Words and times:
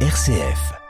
RCF. 0.00 0.85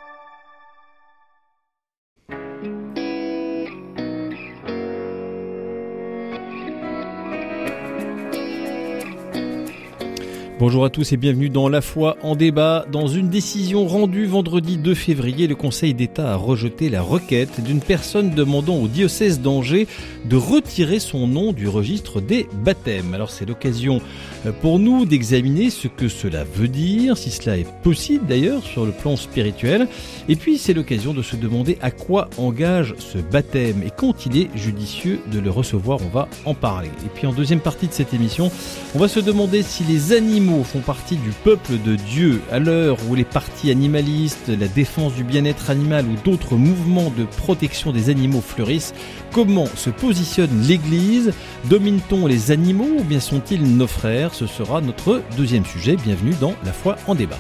Bonjour 10.59 10.87
à 10.87 10.91
tous 10.91 11.13
et 11.13 11.19
bienvenue 11.19 11.51
dans 11.51 11.69
La 11.69 11.83
foi 11.83 12.17
en 12.23 12.35
débat. 12.35 12.87
Dans 12.91 13.09
une 13.09 13.29
décision 13.29 13.87
rendue 13.87 14.25
vendredi 14.25 14.79
2 14.79 14.95
février, 14.95 15.47
le 15.47 15.55
Conseil 15.55 15.93
d'État 15.93 16.33
a 16.33 16.37
rejeté 16.37 16.89
la 16.89 17.03
requête 17.03 17.63
d'une 17.63 17.83
personne 17.83 18.31
demandant 18.31 18.77
au 18.77 18.89
diocèse 18.89 19.41
d'Angers 19.41 19.87
de 20.25 20.37
retirer 20.37 20.99
son 20.99 21.27
nom 21.27 21.53
du 21.53 21.69
registre 21.69 22.23
des 22.23 22.49
baptêmes. 22.65 23.13
Alors 23.13 23.31
c'est 23.31 23.45
l'occasion 23.45 24.01
euh, 24.47 24.53
pour 24.63 24.79
nous 24.79 25.05
d'examiner 25.05 25.69
ce 25.69 25.89
que 25.89 26.09
cela 26.09 26.45
veut 26.45 26.69
dire, 26.69 27.19
si 27.19 27.31
cela 27.31 27.59
est 27.59 27.71
possible 27.83 28.25
d'ailleurs 28.27 28.63
sur 28.63 28.87
le 28.87 28.93
plan 28.93 29.17
spirituel. 29.17 29.89
Et 30.31 30.37
puis 30.37 30.57
c'est 30.57 30.73
l'occasion 30.73 31.13
de 31.13 31.21
se 31.21 31.37
demander 31.37 31.77
à 31.83 31.91
quoi 31.91 32.31
engage 32.39 32.95
ce 32.99 33.19
baptême 33.19 33.83
et 33.85 33.91
quand 33.95 34.25
il 34.25 34.39
est 34.39 34.49
judicieux 34.57 35.21
de 35.31 35.39
le 35.39 35.51
recevoir, 35.51 35.99
on 36.03 36.09
va 36.09 36.29
en 36.47 36.55
parler. 36.55 36.89
Et 37.05 37.11
puis 37.15 37.27
en 37.27 37.35
deuxième 37.35 37.61
partie 37.61 37.89
de 37.89 37.93
cette 37.93 38.15
émission, 38.15 38.51
on 38.95 38.99
va 38.99 39.09
se 39.09 39.21
demander 39.21 39.63
si 39.63 39.85
les 39.85 40.15
animaux 40.15 40.46
font 40.65 40.81
partie 40.81 41.17
du 41.17 41.31
peuple 41.31 41.73
de 41.85 41.97
Dieu 41.97 42.41
à 42.51 42.59
l'heure 42.59 42.97
où 43.09 43.15
les 43.15 43.25
partis 43.25 43.71
animalistes, 43.71 44.49
la 44.49 44.69
défense 44.69 45.15
du 45.15 45.25
bien-être 45.25 45.71
animal 45.71 46.07
ou 46.07 46.17
d'autres 46.25 46.57
mouvements 46.57 47.13
de 47.17 47.25
protection 47.25 47.93
des 47.93 48.11
animaux 48.11 48.41
fleurissent. 48.41 48.95
Comment 49.33 49.67
se 49.67 49.91
positionne 49.91 50.63
l'Église? 50.63 51.33
Domine-t-on 51.65 52.27
les 52.27 52.51
animaux 52.51 52.99
ou 52.99 53.05
bien 53.05 53.21
sont-ils 53.21 53.63
nos 53.77 53.87
frères? 53.87 54.35
Ce 54.35 54.47
sera 54.47 54.81
notre 54.81 55.23
deuxième 55.37 55.65
sujet. 55.65 55.97
Bienvenue 55.97 56.35
dans 56.41 56.55
La 56.65 56.73
foi 56.73 56.97
en 57.07 57.15
débat. 57.15 57.39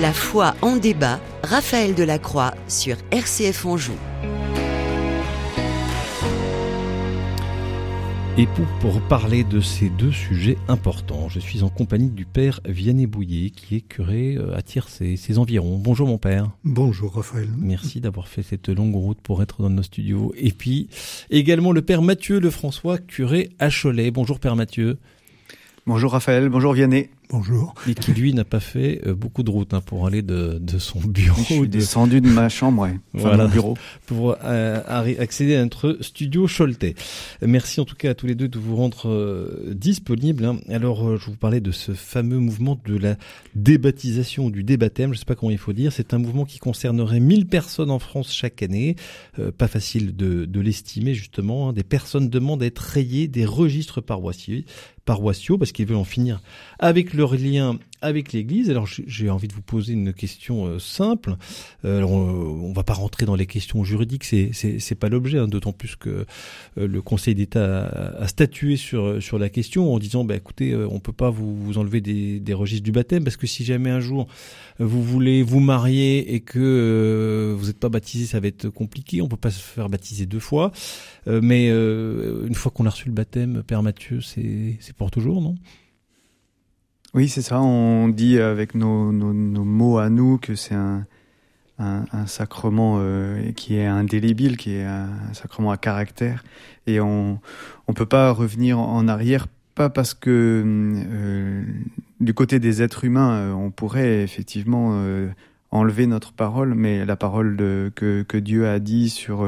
La 0.00 0.12
foi 0.12 0.54
en 0.62 0.76
débat, 0.76 1.20
Raphaël 1.42 1.94
Delacroix 1.94 2.52
sur 2.68 2.96
RCF 3.12 3.64
Anjou. 3.66 3.94
Et 8.38 8.46
pour, 8.46 8.66
pour, 8.80 9.00
parler 9.00 9.44
de 9.44 9.60
ces 9.62 9.88
deux 9.88 10.12
sujets 10.12 10.58
importants, 10.68 11.30
je 11.30 11.40
suis 11.40 11.62
en 11.62 11.70
compagnie 11.70 12.10
du 12.10 12.26
père 12.26 12.60
Vianney 12.66 13.06
Bouillet, 13.06 13.48
qui 13.48 13.76
est 13.76 13.80
curé 13.80 14.36
euh, 14.36 14.54
à 14.54 14.60
ses, 14.88 15.16
ses 15.16 15.38
environs. 15.38 15.78
Bonjour 15.78 16.06
mon 16.06 16.18
père. 16.18 16.50
Bonjour 16.62 17.14
Raphaël. 17.14 17.48
Merci 17.56 18.02
d'avoir 18.02 18.28
fait 18.28 18.42
cette 18.42 18.68
longue 18.68 18.94
route 18.94 19.22
pour 19.22 19.42
être 19.42 19.62
dans 19.62 19.70
nos 19.70 19.82
studios. 19.82 20.34
Et 20.36 20.52
puis 20.52 20.90
également 21.30 21.72
le 21.72 21.80
père 21.80 22.02
Mathieu 22.02 22.38
Lefrançois, 22.38 22.98
curé 22.98 23.48
à 23.58 23.70
Cholet. 23.70 24.10
Bonjour 24.10 24.38
père 24.38 24.54
Mathieu. 24.54 24.98
Bonjour 25.86 26.12
Raphaël, 26.12 26.50
bonjour 26.50 26.74
Vianney. 26.74 27.08
Bonjour. 27.30 27.74
Et 27.88 27.94
qui 27.94 28.12
lui 28.12 28.32
n'a 28.32 28.44
pas 28.44 28.60
fait 28.60 29.00
euh, 29.04 29.14
beaucoup 29.14 29.42
de 29.42 29.50
route 29.50 29.74
hein, 29.74 29.80
pour 29.80 30.06
aller 30.06 30.22
de, 30.22 30.58
de, 30.60 30.78
son 30.78 31.00
bureau. 31.00 31.42
Je 31.48 31.54
suis 31.54 31.68
descendu 31.68 32.20
de 32.20 32.28
ma 32.28 32.48
chambre, 32.48 32.82
ouais. 32.82 32.98
Enfin, 33.14 33.28
voilà, 33.28 33.44
mon 33.44 33.50
bureau. 33.50 33.74
Pour 34.06 34.36
euh, 34.44 35.14
accéder 35.18 35.56
à 35.56 35.62
notre 35.62 35.98
studio 36.02 36.46
Choletais. 36.46 36.94
Merci 37.42 37.80
en 37.80 37.84
tout 37.84 37.96
cas 37.96 38.10
à 38.10 38.14
tous 38.14 38.26
les 38.26 38.36
deux 38.36 38.48
de 38.48 38.58
vous 38.58 38.76
rendre 38.76 39.08
euh, 39.08 39.74
disponibles. 39.74 40.44
Hein. 40.44 40.58
Alors 40.68 41.08
euh, 41.08 41.18
je 41.18 41.26
vous 41.26 41.36
parlais 41.36 41.60
de 41.60 41.72
ce 41.72 41.92
fameux 41.92 42.38
mouvement 42.38 42.78
de 42.84 42.96
la 42.96 43.16
débaptisation 43.54 44.50
du 44.50 44.62
débaptême, 44.62 45.12
je 45.12 45.18
sais 45.18 45.24
pas 45.24 45.34
comment 45.34 45.50
il 45.50 45.58
faut 45.58 45.72
dire. 45.72 45.92
C'est 45.92 46.14
un 46.14 46.18
mouvement 46.18 46.44
qui 46.44 46.58
concernerait 46.58 47.20
1000 47.20 47.46
personnes 47.46 47.90
en 47.90 47.98
France 47.98 48.32
chaque 48.32 48.62
année. 48.62 48.96
Euh, 49.38 49.50
pas 49.50 49.68
facile 49.68 50.14
de, 50.14 50.44
de 50.44 50.60
l'estimer 50.60 51.14
justement. 51.14 51.68
Hein. 51.68 51.72
Des 51.72 51.84
personnes 51.84 52.28
demandent 52.28 52.62
à 52.62 52.66
être 52.66 52.78
rayées 52.78 53.26
des 53.26 53.44
registres 53.44 54.00
paroissiaux 54.00 54.36
paroissiaux 55.06 55.56
parce 55.56 55.72
qu'ils 55.72 55.86
veulent 55.86 55.96
en 55.96 56.04
finir 56.04 56.42
avec 56.78 57.14
leur 57.14 57.34
lien 57.34 57.78
avec 58.00 58.32
l'Église. 58.32 58.70
Alors 58.70 58.86
j'ai 58.86 59.30
envie 59.30 59.48
de 59.48 59.54
vous 59.54 59.62
poser 59.62 59.92
une 59.92 60.12
question 60.12 60.66
euh, 60.66 60.78
simple. 60.78 61.36
Euh, 61.84 62.02
on, 62.02 62.66
on 62.66 62.72
va 62.72 62.82
pas 62.82 62.94
rentrer 62.94 63.26
dans 63.26 63.34
les 63.34 63.46
questions 63.46 63.84
juridiques, 63.84 64.24
c'est 64.24 64.50
c'est 64.52 64.94
pas 64.94 65.08
l'objet. 65.08 65.38
Hein, 65.38 65.48
D'autant 65.48 65.72
plus 65.72 65.96
que 65.96 66.26
euh, 66.78 66.86
le 66.88 67.02
Conseil 67.02 67.34
d'État 67.34 67.84
a, 67.84 68.28
statué 68.28 68.76
sur 68.76 69.22
sur 69.22 69.38
la 69.38 69.48
question 69.48 69.92
en 69.92 69.98
disant, 69.98 70.24
bah 70.24 70.36
écoutez, 70.36 70.72
euh, 70.72 70.88
on 70.90 71.00
peut 71.00 71.12
pas 71.12 71.30
vous, 71.30 71.56
vous 71.56 71.78
enlever 71.78 72.00
des, 72.00 72.40
des 72.40 72.54
registres 72.54 72.84
du 72.84 72.92
baptême 72.92 73.24
parce 73.24 73.36
que 73.36 73.46
si 73.46 73.64
jamais 73.64 73.90
un 73.90 74.00
jour 74.00 74.26
vous 74.78 75.02
voulez 75.02 75.42
vous 75.42 75.60
marier 75.60 76.34
et 76.34 76.40
que 76.40 76.58
euh, 76.58 77.54
vous 77.56 77.66
n'êtes 77.66 77.78
pas 77.78 77.88
baptisé, 77.88 78.26
ça 78.26 78.40
va 78.40 78.48
être 78.48 78.68
compliqué. 78.68 79.22
On 79.22 79.28
peut 79.28 79.36
pas 79.36 79.50
se 79.50 79.60
faire 79.60 79.88
baptiser 79.88 80.26
deux 80.26 80.40
fois. 80.40 80.72
mais 81.26 81.68
une 81.68 82.54
fois 82.54 82.70
qu'on 82.70 82.86
a 82.86 82.90
reçu 82.90 83.06
le 83.06 83.14
baptême, 83.14 83.62
Père 83.66 83.82
Mathieu, 83.82 84.20
c'est 84.20 84.92
pour 84.96 85.10
toujours, 85.10 85.40
non? 85.40 85.54
Oui, 87.16 87.30
c'est 87.30 87.42
ça. 87.42 87.60
On 87.62 88.08
dit 88.08 88.38
avec 88.38 88.74
nos, 88.74 89.10
nos, 89.10 89.64
mots 89.64 89.96
à 89.96 90.10
nous 90.10 90.36
que 90.36 90.54
c'est 90.54 90.74
un, 90.74 91.06
un, 91.78 92.26
sacrement 92.26 92.96
euh, 92.98 93.52
qui 93.52 93.76
est 93.76 93.86
indélébile, 93.86 94.58
qui 94.58 94.74
est 94.74 94.84
un 94.84 95.32
sacrement 95.32 95.70
à 95.70 95.78
caractère. 95.78 96.44
Et 96.86 97.00
on 97.00 97.40
ne 97.88 97.94
peut 97.94 98.06
pas 98.06 98.30
revenir 98.32 98.78
en 98.78 99.08
arrière, 99.08 99.46
pas 99.74 99.88
parce 99.88 100.12
que 100.12 100.62
euh, 100.66 101.62
du 102.20 102.34
côté 102.34 102.58
des 102.58 102.82
êtres 102.82 103.04
humains, 103.04 103.32
euh, 103.32 103.52
on 103.52 103.70
pourrait 103.70 104.22
effectivement 104.22 105.02
enlever 105.70 106.06
notre 106.06 106.34
parole, 106.34 106.74
mais 106.74 107.06
la 107.06 107.16
parole 107.16 107.56
que, 107.94 108.36
Dieu 108.36 108.68
a 108.68 108.78
dit 108.78 109.08
sur 109.08 109.46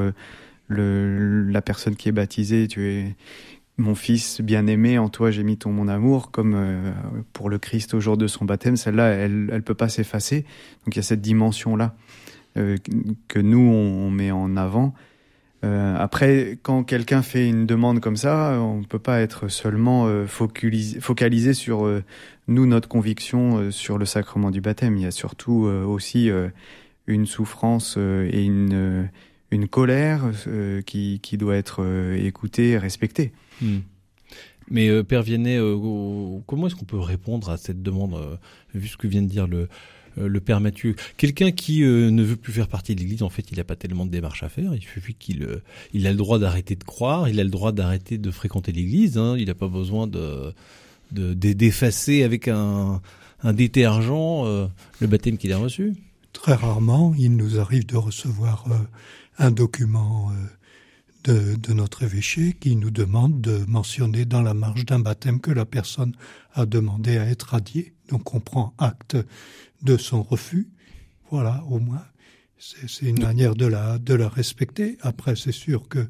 le, 0.69 1.45
la 1.51 1.61
personne 1.61 1.97
qui 1.97 2.09
est 2.09 2.12
baptisée, 2.12 2.67
tu 2.67 2.89
es 2.89 3.15
mon 3.78 3.94
fils 3.94 4.41
bien-aimé, 4.41 4.99
en 4.99 5.09
toi 5.09 5.31
j'ai 5.31 5.44
mis 5.44 5.56
ton 5.56 5.71
mon 5.71 5.89
amour, 5.89 6.31
comme 6.31 6.55
euh, 6.55 6.93
pour 7.33 7.49
le 7.49 7.59
Christ 7.59 7.94
au 7.94 8.00
jour 8.00 8.16
de 8.16 8.27
son 8.27 8.44
baptême, 8.44 8.77
celle-là, 8.77 9.06
elle 9.11 9.49
elle 9.53 9.62
peut 9.62 9.75
pas 9.75 9.89
s'effacer. 9.89 10.43
Donc 10.84 10.94
il 10.94 10.97
y 10.97 10.99
a 10.99 11.05
cette 11.05 11.21
dimension-là 11.21 11.94
euh, 12.56 12.77
que 13.28 13.39
nous 13.39 13.61
on, 13.61 14.11
met 14.11 14.33
en 14.33 14.56
avant. 14.56 14.94
Euh, 15.65 15.97
après, 15.97 16.59
quand 16.62 16.83
quelqu'un 16.83 17.22
fait 17.22 17.49
une 17.49 17.66
demande 17.66 18.00
comme 18.00 18.16
ça, 18.16 18.59
on 18.61 18.83
peut 18.83 18.99
pas 18.99 19.21
être 19.21 19.49
seulement 19.49 20.09
focalisé, 20.27 21.55
sur 21.55 21.89
nous 22.49 22.66
notre 22.66 22.89
conviction 22.89 23.71
sur 23.71 23.99
le 23.99 24.06
sacrement 24.06 24.50
du 24.50 24.60
baptême. 24.60 24.97
Il 24.97 25.03
y 25.03 25.06
a 25.06 25.10
surtout 25.12 25.69
aussi 25.87 26.31
une 27.06 27.27
souffrance 27.27 27.97
et 27.97 28.45
une 28.45 29.09
une 29.50 29.69
colère 29.69 30.31
qui 30.86 31.20
qui 31.20 31.36
doit 31.38 31.56
être 31.56 31.84
écoutée, 32.16 32.78
respectée. 32.78 33.32
Hmm. 33.60 33.78
Mais 34.70 34.88
euh, 34.88 35.03
Père 35.03 35.22
Vianney, 35.22 35.56
euh, 35.56 36.38
comment 36.47 36.66
est-ce 36.66 36.76
qu'on 36.76 36.84
peut 36.84 36.98
répondre 36.98 37.50
à 37.50 37.56
cette 37.56 37.82
demande, 37.82 38.14
euh, 38.14 38.36
vu 38.75 38.88
ce 38.88 38.97
que 38.97 39.06
vient 39.06 39.22
de 39.22 39.28
dire 39.28 39.47
le, 39.47 39.69
le 40.16 40.41
Père 40.41 40.60
Mathieu? 40.60 40.94
Quelqu'un 41.16 41.50
qui 41.50 41.82
ne 41.82 42.22
veut 42.22 42.36
plus 42.36 42.53
faire 42.53 42.69
partie 42.69 42.94
de 42.94 43.00
l'Église, 43.00 43.22
en 43.22 43.28
fait, 43.28 43.50
il 43.50 43.59
n'a 43.59 43.64
pas 43.64 43.76
tellement 43.76 44.04
de 44.04 44.10
démarches 44.10 44.42
à 44.42 44.48
faire. 44.48 44.75
Il 44.75 44.82
suffit 44.82 45.14
qu'il 45.14 45.47
il 45.92 46.06
a 46.06 46.10
le 46.10 46.16
droit 46.16 46.38
d'arrêter 46.38 46.76
de 46.76 46.84
croire, 46.84 47.28
il 47.28 47.41
a 47.41 47.44
le 47.44 47.50
droit 47.50 47.72
d'arrêter 47.72 48.19
de 48.19 48.30
fréquenter 48.30 48.72
l'Église. 48.72 49.16
Hein, 49.16 49.36
il 49.38 49.47
n'a 49.47 49.54
pas 49.54 49.69
besoin 49.69 50.06
de 50.06 50.53
d'effacer 51.10 52.22
avec 52.22 52.48
un, 52.48 53.00
un 53.42 53.53
détergent 53.54 54.44
le 55.00 55.06
baptême 55.06 55.38
qu'il 55.38 55.54
a 55.54 55.56
reçu. 55.56 55.94
Très 56.34 56.53
rarement, 56.53 57.15
il 57.19 57.34
nous 57.34 57.59
arrive 57.59 57.86
de 57.86 57.97
recevoir 57.97 58.66
un 59.38 59.50
document 59.50 60.32
de, 61.25 61.54
de, 61.56 61.72
notre 61.72 62.03
évêché 62.03 62.54
qui 62.59 62.76
nous 62.76 62.91
demande 62.91 63.41
de 63.41 63.65
mentionner 63.66 64.25
dans 64.25 64.43
la 64.43 64.54
marge 64.54 64.84
d'un 64.84 64.99
baptême 64.99 65.41
que 65.41 65.50
la 65.50 65.65
personne 65.65 66.15
a 66.54 66.66
demandé 66.66 67.19
à 67.19 67.26
être 67.26 67.50
radiée. 67.50 67.94
Donc 68.09 68.34
on 68.34 68.41
prend 68.41 68.75
acte 68.78 69.16
de 69.82 69.97
son 69.97 70.22
refus. 70.22 70.69
Voilà, 71.31 71.62
au 71.69 71.78
moins, 71.78 72.04
c'est 72.59 73.06
une 73.06 73.22
manière 73.22 73.54
de 73.54 73.66
la, 73.66 73.98
de 73.98 74.15
la 74.15 74.28
respecter. 74.28 74.98
Après, 75.03 75.37
c'est 75.37 75.53
sûr 75.53 75.88
que 75.88 76.09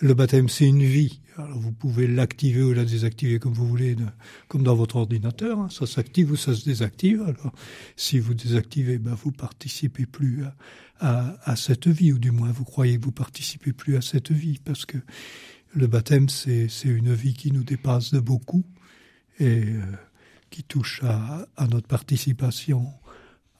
le 0.00 0.14
baptême, 0.14 0.48
c'est 0.48 0.66
une 0.66 0.82
vie. 0.82 1.20
Alors 1.36 1.58
vous 1.58 1.72
pouvez 1.72 2.06
l'activer 2.06 2.62
ou 2.62 2.72
la 2.72 2.84
désactiver 2.84 3.38
comme 3.38 3.52
vous 3.52 3.66
voulez, 3.66 3.96
comme 4.48 4.62
dans 4.62 4.74
votre 4.74 4.96
ordinateur. 4.96 5.58
Hein. 5.58 5.68
Ça 5.70 5.86
s'active 5.86 6.30
ou 6.30 6.36
ça 6.36 6.54
se 6.54 6.64
désactive. 6.64 7.22
Alors 7.22 7.52
si 7.96 8.18
vous 8.18 8.34
désactivez, 8.34 8.98
ben, 8.98 9.14
vous 9.14 9.32
participez 9.32 10.06
plus 10.06 10.44
à, 10.44 10.54
à, 11.00 11.50
à 11.50 11.56
cette 11.56 11.88
vie, 11.88 12.12
ou 12.12 12.18
du 12.18 12.30
moins 12.30 12.52
vous 12.52 12.64
croyez 12.64 12.98
que 12.98 13.04
vous 13.04 13.12
participez 13.12 13.72
plus 13.72 13.96
à 13.96 14.00
cette 14.00 14.30
vie, 14.30 14.58
parce 14.64 14.86
que 14.86 14.98
le 15.74 15.88
baptême, 15.88 16.28
c'est 16.28 16.68
une 16.84 17.12
vie 17.12 17.34
qui 17.34 17.50
nous 17.50 17.64
dépasse 17.64 18.14
de 18.14 18.20
beaucoup 18.20 18.64
et 19.40 19.64
euh, 19.64 19.82
qui 20.50 20.62
touche 20.62 21.02
à, 21.02 21.48
à 21.56 21.66
notre 21.66 21.88
participation 21.88 22.86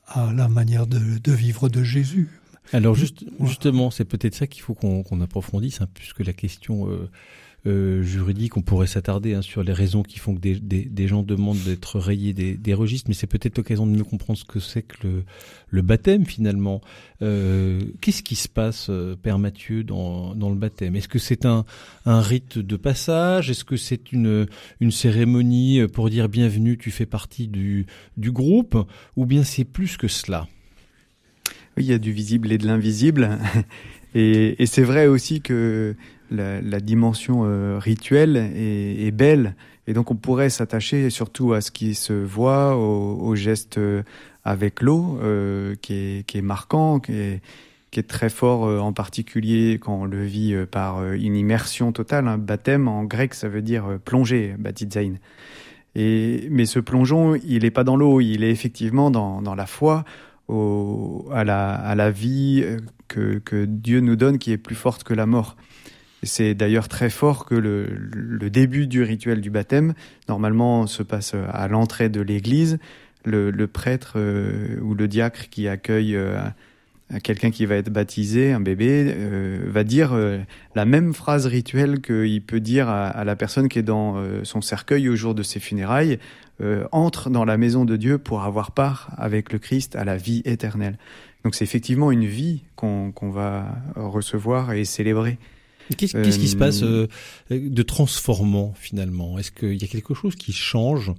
à 0.06 0.32
la 0.32 0.48
manière 0.48 0.86
de, 0.86 1.18
de 1.18 1.32
vivre 1.32 1.68
de 1.68 1.82
Jésus. 1.82 2.28
Alors 2.72 2.94
juste, 2.94 3.24
justement, 3.40 3.90
c'est 3.90 4.04
peut-être 4.04 4.34
ça 4.34 4.46
qu'il 4.46 4.62
faut 4.62 4.74
qu'on 4.74 5.02
qu 5.02 5.22
approfondisse, 5.22 5.80
hein, 5.80 5.88
puisque 5.92 6.20
la 6.20 6.32
question 6.32 6.88
euh, 6.88 7.10
euh, 7.66 8.02
juridique. 8.02 8.56
On 8.56 8.62
pourrait 8.62 8.86
s'attarder 8.86 9.34
hein, 9.34 9.42
sur 9.42 9.62
les 9.62 9.72
raisons 9.72 10.02
qui 10.02 10.18
font 10.18 10.34
que 10.34 10.40
des, 10.40 10.60
des, 10.60 10.84
des 10.84 11.08
gens 11.08 11.22
demandent 11.22 11.62
d'être 11.62 11.98
rayés 11.98 12.32
des, 12.32 12.56
des, 12.56 12.74
registres, 12.74 13.08
mais 13.08 13.14
c'est 13.14 13.26
peut-être 13.26 13.56
l'occasion 13.56 13.86
de 13.86 13.92
mieux 13.92 14.04
comprendre 14.04 14.38
ce 14.38 14.44
que 14.44 14.60
c'est 14.60 14.82
que 14.82 14.96
le, 15.06 15.24
le 15.68 15.82
baptême 15.82 16.26
finalement. 16.26 16.80
Euh, 17.22 17.80
Qu'est-ce 18.00 18.22
qui 18.22 18.36
se 18.36 18.48
passe, 18.48 18.88
euh, 18.90 19.16
Père 19.16 19.38
Mathieu, 19.38 19.82
dans, 19.82 20.34
dans 20.34 20.50
le 20.50 20.56
baptême? 20.56 20.94
Est-ce 20.96 21.08
que 21.08 21.18
c'est 21.18 21.46
un, 21.46 21.64
un 22.04 22.20
rite 22.20 22.58
de 22.58 22.76
passage? 22.76 23.50
Est-ce 23.50 23.64
que 23.64 23.76
c'est 23.76 24.12
une, 24.12 24.46
une 24.80 24.90
cérémonie 24.90 25.86
pour 25.88 26.10
dire 26.10 26.28
bienvenue, 26.28 26.76
tu 26.76 26.90
fais 26.90 27.06
partie 27.06 27.48
du, 27.48 27.86
du 28.16 28.30
groupe 28.30 28.76
Ou 29.16 29.26
bien 29.26 29.42
c'est 29.42 29.64
plus 29.64 29.96
que 29.96 30.08
cela? 30.08 30.48
Oui, 31.76 31.84
il 31.84 31.90
y 31.90 31.92
a 31.92 31.98
du 31.98 32.12
visible 32.12 32.52
et 32.52 32.58
de 32.58 32.66
l'invisible. 32.66 33.38
Et, 34.16 34.62
et 34.62 34.66
c'est 34.66 34.84
vrai 34.84 35.08
aussi 35.08 35.40
que 35.40 35.96
la, 36.30 36.60
la 36.60 36.80
dimension 36.80 37.42
euh, 37.44 37.78
rituelle 37.78 38.36
est, 38.36 39.06
est, 39.06 39.10
belle. 39.10 39.54
Et 39.86 39.92
donc 39.92 40.10
on 40.10 40.16
pourrait 40.16 40.50
s'attacher 40.50 41.10
surtout 41.10 41.52
à 41.52 41.60
ce 41.60 41.70
qui 41.70 41.94
se 41.94 42.12
voit, 42.12 42.76
au, 42.76 43.18
au 43.20 43.34
geste 43.34 43.78
euh, 43.78 44.02
avec 44.44 44.82
l'eau, 44.82 45.18
euh, 45.22 45.74
qui, 45.80 45.94
est, 45.94 46.26
qui 46.26 46.38
est 46.38 46.42
marquant, 46.42 47.00
qui 47.00 47.12
est, 47.12 47.42
qui 47.90 48.00
est 48.00 48.04
très 48.04 48.28
fort 48.28 48.66
euh, 48.66 48.78
en 48.78 48.92
particulier 48.92 49.78
quand 49.80 50.02
on 50.02 50.04
le 50.04 50.24
vit 50.24 50.54
euh, 50.54 50.66
par 50.66 51.12
une 51.12 51.36
immersion 51.36 51.92
totale. 51.92 52.28
Un 52.28 52.38
baptême 52.38 52.88
en 52.88 53.04
grec, 53.04 53.34
ça 53.34 53.48
veut 53.48 53.62
dire 53.62 53.98
plonger, 54.04 54.54
baptizain. 54.58 55.14
Et, 55.94 56.48
mais 56.50 56.66
ce 56.66 56.80
plongeon, 56.80 57.36
il 57.36 57.62
n'est 57.62 57.70
pas 57.70 57.84
dans 57.84 57.96
l'eau, 57.96 58.20
il 58.20 58.42
est 58.42 58.50
effectivement 58.50 59.10
dans, 59.10 59.40
dans 59.42 59.54
la 59.54 59.66
foi, 59.66 60.04
au, 60.48 61.26
à, 61.32 61.44
la, 61.44 61.72
à 61.72 61.94
la 61.94 62.10
vie 62.10 62.64
que, 63.08 63.38
que 63.38 63.64
Dieu 63.64 64.00
nous 64.00 64.16
donne 64.16 64.38
qui 64.38 64.52
est 64.52 64.58
plus 64.58 64.74
forte 64.74 65.04
que 65.04 65.14
la 65.14 65.26
mort. 65.26 65.56
C'est 66.24 66.54
d'ailleurs 66.54 66.88
très 66.88 67.10
fort 67.10 67.44
que 67.44 67.54
le, 67.54 68.50
début 68.50 68.86
du 68.86 69.02
rituel 69.02 69.40
du 69.40 69.50
baptême, 69.50 69.94
normalement, 70.28 70.86
se 70.86 71.02
passe 71.02 71.34
à 71.52 71.68
l'entrée 71.68 72.08
de 72.08 72.20
l'église. 72.20 72.78
Le, 73.24 73.66
prêtre 73.66 74.14
euh, 74.16 74.78
ou 74.82 74.94
le 74.94 75.08
diacre 75.08 75.48
qui 75.48 75.66
accueille 75.66 76.14
euh, 76.14 76.38
quelqu'un 77.22 77.50
qui 77.50 77.66
va 77.66 77.76
être 77.76 77.90
baptisé, 77.90 78.52
un 78.52 78.60
bébé, 78.60 79.12
euh, 79.14 79.64
va 79.66 79.84
dire 79.84 80.12
euh, 80.12 80.38
la 80.74 80.84
même 80.84 81.14
phrase 81.14 81.46
rituelle 81.46 82.00
qu'il 82.00 82.42
peut 82.42 82.60
dire 82.60 82.88
à, 82.88 83.24
la 83.24 83.36
personne 83.36 83.68
qui 83.68 83.78
est 83.78 83.82
dans 83.82 84.16
euh, 84.16 84.40
son 84.44 84.60
cercueil 84.60 85.08
au 85.08 85.16
jour 85.16 85.34
de 85.34 85.42
ses 85.42 85.60
funérailles, 85.60 86.18
entre 86.92 87.30
dans 87.30 87.44
la 87.44 87.56
maison 87.56 87.84
de 87.84 87.96
Dieu 87.96 88.16
pour 88.16 88.44
avoir 88.44 88.70
part 88.70 89.10
avec 89.16 89.52
le 89.52 89.58
Christ 89.58 89.96
à 89.96 90.04
la 90.04 90.16
vie 90.16 90.40
éternelle. 90.44 90.98
Donc 91.42 91.56
c'est 91.56 91.64
effectivement 91.64 92.12
une 92.12 92.26
vie 92.26 92.62
qu'on 92.76 93.10
qu 93.10 93.28
va 93.28 93.66
recevoir 93.96 94.72
et 94.72 94.84
célébrer. 94.84 95.36
Qu'est-ce 95.96 96.16
qu 96.16 96.40
qui 96.40 96.48
se 96.48 96.56
passe 96.56 96.82
euh, 96.82 97.06
de 97.50 97.82
transformant 97.82 98.74
finalement? 98.76 99.38
Est-ce 99.38 99.52
qu'il 99.52 99.80
y 99.80 99.84
a 99.84 99.88
quelque 99.88 100.14
chose 100.14 100.34
qui 100.34 100.52
change 100.52 101.12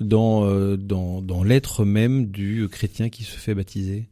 dans, 0.00 0.44
euh, 0.44 0.76
dans, 0.76 1.22
dans 1.22 1.42
l'être 1.42 1.84
même 1.84 2.26
du 2.26 2.68
chrétien 2.68 3.08
qui 3.08 3.24
se 3.24 3.36
fait 3.36 3.54
baptiser? 3.54 4.08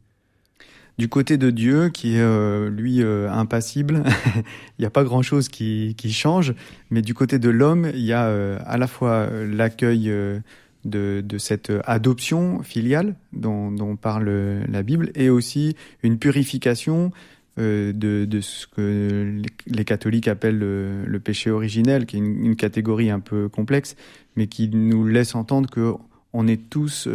Du 0.97 1.09
côté 1.09 1.37
de 1.37 1.49
Dieu, 1.49 1.89
qui 1.89 2.15
est 2.15 2.21
euh, 2.21 2.69
lui 2.69 3.03
euh, 3.03 3.29
impassible, 3.29 4.03
il 4.35 4.81
n'y 4.81 4.85
a 4.85 4.89
pas 4.89 5.03
grand-chose 5.03 5.49
qui, 5.49 5.93
qui, 5.97 6.13
change, 6.13 6.53
mais 6.89 7.01
du 7.01 7.13
côté 7.13 7.37
de 7.37 7.49
l'homme, 7.49 7.91
il 7.93 8.05
y 8.05 8.13
a 8.13 8.27
euh, 8.27 8.57
à 8.65 8.77
la 8.77 8.87
fois 8.87 9.27
l'accueil 9.29 10.05
de, 10.05 11.21
de, 11.21 11.37
cette 11.37 11.71
adoption 11.83 12.63
filiale 12.63 13.15
dont, 13.33 13.71
dont, 13.71 13.97
parle 13.97 14.29
la 14.69 14.83
Bible, 14.83 15.11
et 15.15 15.29
aussi 15.29 15.75
une 16.01 16.17
purification 16.17 17.11
de, 17.57 18.25
de, 18.25 18.41
ce 18.41 18.67
que 18.67 19.41
les 19.67 19.85
catholiques 19.85 20.27
appellent 20.27 20.59
le, 20.59 21.05
le 21.05 21.19
péché 21.19 21.49
originel, 21.49 22.05
qui 22.05 22.17
est 22.17 22.19
une, 22.19 22.45
une, 22.45 22.55
catégorie 22.55 23.09
un 23.09 23.21
peu 23.21 23.47
complexe, 23.47 23.95
mais 24.35 24.47
qui 24.47 24.67
nous 24.67 25.07
laisse 25.07 25.35
entendre 25.35 25.69
que 25.69 25.93
on 26.33 26.47
est 26.47 26.69
tous 26.69 27.07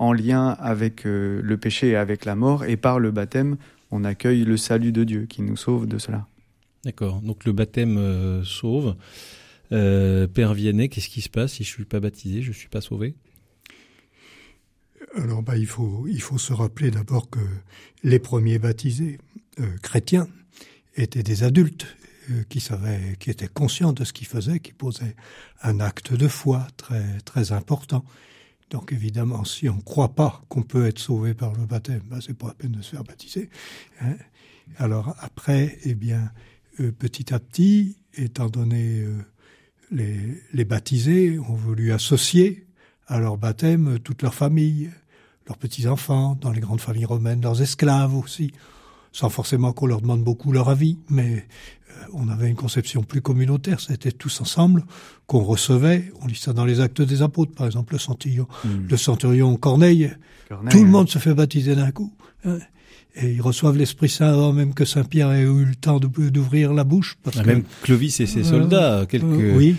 en 0.00 0.14
lien 0.14 0.48
avec 0.58 1.06
euh, 1.06 1.40
le 1.44 1.56
péché 1.58 1.90
et 1.90 1.96
avec 1.96 2.24
la 2.24 2.34
mort, 2.34 2.64
et 2.64 2.78
par 2.78 2.98
le 2.98 3.10
baptême, 3.10 3.58
on 3.90 4.02
accueille 4.02 4.44
le 4.44 4.56
salut 4.56 4.92
de 4.92 5.04
Dieu 5.04 5.26
qui 5.26 5.42
nous 5.42 5.58
sauve 5.58 5.86
de 5.86 5.98
cela. 5.98 6.26
D'accord, 6.84 7.20
donc 7.20 7.44
le 7.44 7.52
baptême 7.52 7.98
euh, 7.98 8.42
sauve. 8.42 8.96
Euh, 9.72 10.26
Père 10.26 10.54
Vianney, 10.54 10.88
qu'est-ce 10.88 11.10
qui 11.10 11.20
se 11.20 11.28
passe 11.28 11.52
si 11.52 11.64
je 11.64 11.68
suis 11.68 11.84
pas 11.84 12.00
baptisé, 12.00 12.40
je 12.40 12.50
suis 12.50 12.70
pas 12.70 12.80
sauvé? 12.80 13.14
Alors 15.16 15.42
bah, 15.42 15.58
il, 15.58 15.66
faut, 15.66 16.06
il 16.08 16.22
faut 16.22 16.38
se 16.38 16.54
rappeler 16.54 16.90
d'abord 16.90 17.28
que 17.28 17.40
les 18.02 18.18
premiers 18.18 18.58
baptisés 18.58 19.18
euh, 19.58 19.76
chrétiens 19.82 20.28
étaient 20.96 21.22
des 21.22 21.42
adultes 21.42 21.86
euh, 22.30 22.42
qui 22.48 22.60
savaient, 22.60 23.16
qui 23.18 23.30
étaient 23.30 23.48
conscients 23.48 23.92
de 23.92 24.04
ce 24.04 24.12
qu'ils 24.12 24.26
faisaient, 24.26 24.60
qui 24.60 24.72
posaient 24.72 25.16
un 25.62 25.80
acte 25.80 26.12
de 26.12 26.28
foi 26.28 26.66
très, 26.76 27.18
très 27.24 27.52
important. 27.52 28.04
Donc 28.70 28.92
évidemment, 28.92 29.44
si 29.44 29.68
on 29.68 29.76
ne 29.76 29.80
croit 29.80 30.14
pas 30.14 30.42
qu'on 30.48 30.62
peut 30.62 30.86
être 30.86 30.98
sauvé 30.98 31.34
par 31.34 31.54
le 31.54 31.66
baptême, 31.66 32.02
ben, 32.04 32.20
c'est 32.20 32.36
pas 32.36 32.48
la 32.48 32.54
peine 32.54 32.72
de 32.72 32.82
se 32.82 32.90
faire 32.90 33.04
baptiser. 33.04 33.50
Hein. 34.00 34.14
Alors 34.78 35.16
après, 35.20 35.78
eh 35.84 35.94
bien, 35.94 36.30
euh, 36.78 36.92
petit 36.92 37.34
à 37.34 37.40
petit, 37.40 37.96
étant 38.14 38.48
donné 38.48 39.00
euh, 39.00 39.18
les, 39.90 40.40
les 40.52 40.64
baptisés 40.64 41.38
ont 41.38 41.54
voulu 41.54 41.92
associer 41.92 42.66
à 43.08 43.18
leur 43.18 43.38
baptême 43.38 43.98
toute 43.98 44.22
leur 44.22 44.34
famille, 44.34 44.90
leurs 45.48 45.58
petits-enfants, 45.58 46.38
dans 46.40 46.52
les 46.52 46.60
grandes 46.60 46.80
familles 46.80 47.06
romaines, 47.06 47.40
leurs 47.40 47.60
esclaves 47.60 48.14
aussi, 48.14 48.52
sans 49.12 49.28
forcément 49.28 49.72
qu'on 49.72 49.86
leur 49.86 50.00
demande 50.00 50.22
beaucoup 50.22 50.52
leur 50.52 50.68
avis, 50.68 50.98
mais 51.08 51.46
on 52.12 52.28
avait 52.28 52.48
une 52.48 52.56
conception 52.56 53.02
plus 53.02 53.20
communautaire, 53.20 53.80
c'était 53.80 54.12
tous 54.12 54.40
ensemble 54.40 54.84
qu'on 55.26 55.42
recevait, 55.42 56.12
on 56.22 56.26
lit 56.26 56.36
ça 56.36 56.52
dans 56.52 56.64
les 56.64 56.80
actes 56.80 57.02
des 57.02 57.22
apôtres, 57.22 57.52
par 57.52 57.66
exemple, 57.66 57.94
le 57.94 57.98
centurion, 57.98 58.46
mmh. 58.64 58.68
le 58.88 58.96
centurion 58.96 59.56
Corneille, 59.56 60.12
Corneille, 60.48 60.72
tout 60.72 60.84
le 60.84 60.90
monde 60.90 61.08
se 61.08 61.18
fait 61.18 61.34
baptiser 61.34 61.76
d'un 61.76 61.90
coup. 61.90 62.12
Et 63.16 63.32
ils 63.32 63.42
reçoivent 63.42 63.76
l'Esprit 63.76 64.08
Saint 64.08 64.28
avant 64.28 64.52
même 64.52 64.72
que 64.72 64.84
Saint 64.84 65.02
Pierre 65.02 65.32
ait 65.32 65.42
eu 65.42 65.64
le 65.64 65.74
temps 65.74 65.98
d'ouvrir 65.98 66.72
la 66.72 66.84
bouche. 66.84 67.16
Parce 67.24 67.38
ah, 67.38 67.42
que, 67.42 67.46
même 67.48 67.64
Clovis 67.82 68.20
et 68.20 68.26
ses 68.26 68.44
soldats, 68.44 69.00
euh, 69.00 69.06
quelques 69.06 69.24
euh, 69.24 69.56
oui. 69.56 69.74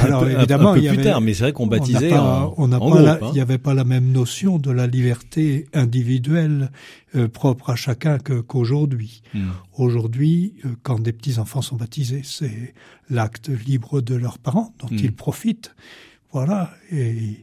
Alors 0.00 0.26
évidemment, 0.26 0.70
un, 0.70 0.74
peu 0.74 0.80
il 0.80 0.84
y 0.86 0.88
plus 0.88 0.98
avait, 0.98 1.10
tard, 1.10 1.20
mais 1.20 1.32
c'est 1.32 1.44
vrai 1.44 1.52
qu'on 1.52 1.68
baptisait 1.68 2.10
pas, 2.10 2.20
en, 2.20 2.54
on 2.56 2.64
en 2.66 2.70
pas 2.70 2.78
groupe, 2.78 2.94
la, 2.98 3.12
hein. 3.12 3.18
Il 3.28 3.34
n'y 3.34 3.40
avait 3.40 3.58
pas 3.58 3.74
la 3.74 3.84
même 3.84 4.10
notion 4.10 4.58
de 4.58 4.72
la 4.72 4.88
liberté 4.88 5.66
individuelle 5.72 6.72
euh, 7.14 7.28
propre 7.28 7.70
à 7.70 7.76
chacun 7.76 8.18
qu'aujourd'hui. 8.18 9.22
Qu 9.30 9.38
Hmm. 9.38 9.42
mmh. 9.42 9.52
Aujourd'hui, 9.78 10.54
euh, 10.64 10.70
quand 10.82 11.00
des 11.00 11.12
petits 11.12 11.38
enfants 11.38 11.62
sont 11.62 11.76
baptisés, 11.76 12.22
c'est 12.24 12.74
l'acte 13.08 13.48
libre 13.48 14.00
de 14.00 14.16
leurs 14.16 14.38
parents 14.38 14.74
dont 14.80 14.88
Hmm. 14.88 14.96
mmh. 14.96 15.04
ils 15.04 15.12
profitent. 15.12 15.74
Voilà. 16.32 16.74
Et 16.90 17.42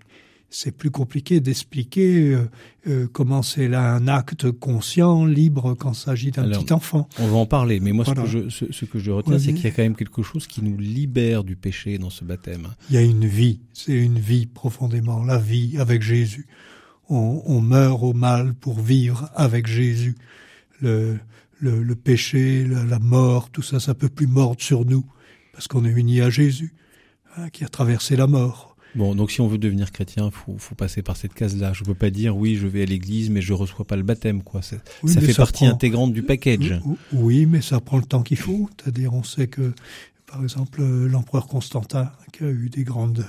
c'est 0.49 0.71
plus 0.71 0.89
compliqué 0.89 1.39
d'expliquer 1.39 2.31
euh, 2.31 2.49
euh, 2.87 3.07
comment 3.11 3.43
c'est 3.43 3.67
là 3.67 3.93
un 3.93 4.07
acte 4.07 4.49
conscient, 4.51 5.25
libre 5.25 5.75
quand 5.75 5.91
il 5.91 5.95
s'agit 5.95 6.31
d'un 6.31 6.49
petit 6.49 6.73
enfant. 6.73 7.07
On 7.19 7.27
va 7.27 7.37
en 7.37 7.45
parler, 7.45 7.79
mais 7.79 7.91
moi 7.91 8.03
voilà. 8.03 8.25
ce, 8.25 8.37
que 8.37 8.43
je, 8.43 8.49
ce, 8.49 8.71
ce, 8.71 8.85
que 8.85 8.99
je 8.99 9.11
retiens, 9.11 9.37
c'est 9.37 9.53
qu'il 9.53 9.65
y 9.65 9.67
a 9.67 9.71
quand 9.71 9.83
même 9.83 9.95
quelque 9.95 10.23
chose 10.23 10.47
qui 10.47 10.63
nous 10.63 10.77
libère 10.77 11.43
du 11.43 11.55
péché 11.55 11.97
dans 11.97 12.09
ce 12.09 12.23
baptême. 12.23 12.67
Il 12.89 12.95
y 12.95 12.97
a 12.97 13.01
une 13.01 13.25
vie, 13.25 13.59
c'est 13.73 13.93
une 13.93 14.19
vie 14.19 14.47
profondément, 14.47 15.23
la 15.23 15.37
vie 15.37 15.77
avec 15.77 16.01
Jésus. 16.01 16.47
On, 17.09 17.41
on, 17.45 17.61
meurt 17.61 18.03
au 18.03 18.13
mal 18.13 18.53
pour 18.53 18.79
vivre 18.79 19.29
avec 19.35 19.67
Jésus. 19.67 20.15
Le, 20.81 21.17
le, 21.59 21.83
le 21.83 21.95
péché, 21.95 22.65
la, 22.65 22.83
la, 22.85 22.99
mort, 22.99 23.49
tout 23.49 23.63
ça, 23.63 23.79
ça 23.79 23.93
peut 23.93 24.09
plus 24.09 24.27
mordre 24.27 24.61
sur 24.61 24.85
nous 24.85 25.05
parce 25.53 25.67
qu'on 25.67 25.85
est 25.85 25.91
unis 25.91 26.21
à 26.21 26.29
Jésus 26.29 26.73
hein, 27.35 27.49
qui 27.49 27.63
a 27.63 27.67
traversé 27.67 28.15
la 28.15 28.27
mort. 28.27 28.68
Bon, 28.95 29.13
donc 29.15 29.31
si 29.31 29.39
on 29.39 29.47
veut 29.47 29.57
devenir 29.57 29.91
chrétien, 29.91 30.31
faut, 30.31 30.55
faut 30.57 30.75
passer 30.75 31.01
par 31.01 31.15
cette 31.15 31.33
case-là. 31.33 31.73
Je 31.73 31.83
peux 31.83 31.93
pas 31.93 32.09
dire 32.09 32.35
oui, 32.35 32.55
je 32.55 32.67
vais 32.67 32.81
à 32.81 32.85
l'église, 32.85 33.29
mais 33.29 33.41
je 33.41 33.53
reçois 33.53 33.85
pas 33.85 33.95
le 33.95 34.03
baptême, 34.03 34.41
quoi. 34.41 34.61
Ça, 34.61 34.77
oui, 35.03 35.13
ça 35.13 35.21
fait 35.21 35.33
ça 35.33 35.43
partie 35.43 35.65
prend... 35.65 35.73
intégrante 35.73 36.13
du 36.13 36.23
package. 36.23 36.81
Oui, 37.13 37.45
mais 37.45 37.61
ça 37.61 37.79
prend 37.79 37.97
le 37.97 38.03
temps 38.05 38.23
qu'il 38.23 38.37
faut. 38.37 38.69
C'est-à-dire, 38.77 39.13
on 39.13 39.23
sait 39.23 39.47
que, 39.47 39.73
par 40.25 40.41
exemple, 40.41 40.83
l'empereur 40.83 41.47
Constantin, 41.47 42.11
qui 42.33 42.43
a 42.43 42.49
eu 42.49 42.69
des 42.69 42.83
grandes, 42.83 43.25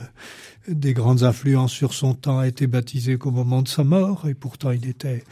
des 0.68 0.94
grandes 0.94 1.22
influences 1.24 1.72
sur 1.72 1.92
son 1.94 2.14
temps, 2.14 2.38
a 2.38 2.48
été 2.48 2.66
baptisé 2.66 3.18
qu'au 3.18 3.30
moment 3.30 3.62
de 3.62 3.68
sa 3.68 3.84
mort, 3.84 4.28
et 4.28 4.34
pourtant 4.34 4.70
il 4.70 4.88
était 4.88 5.24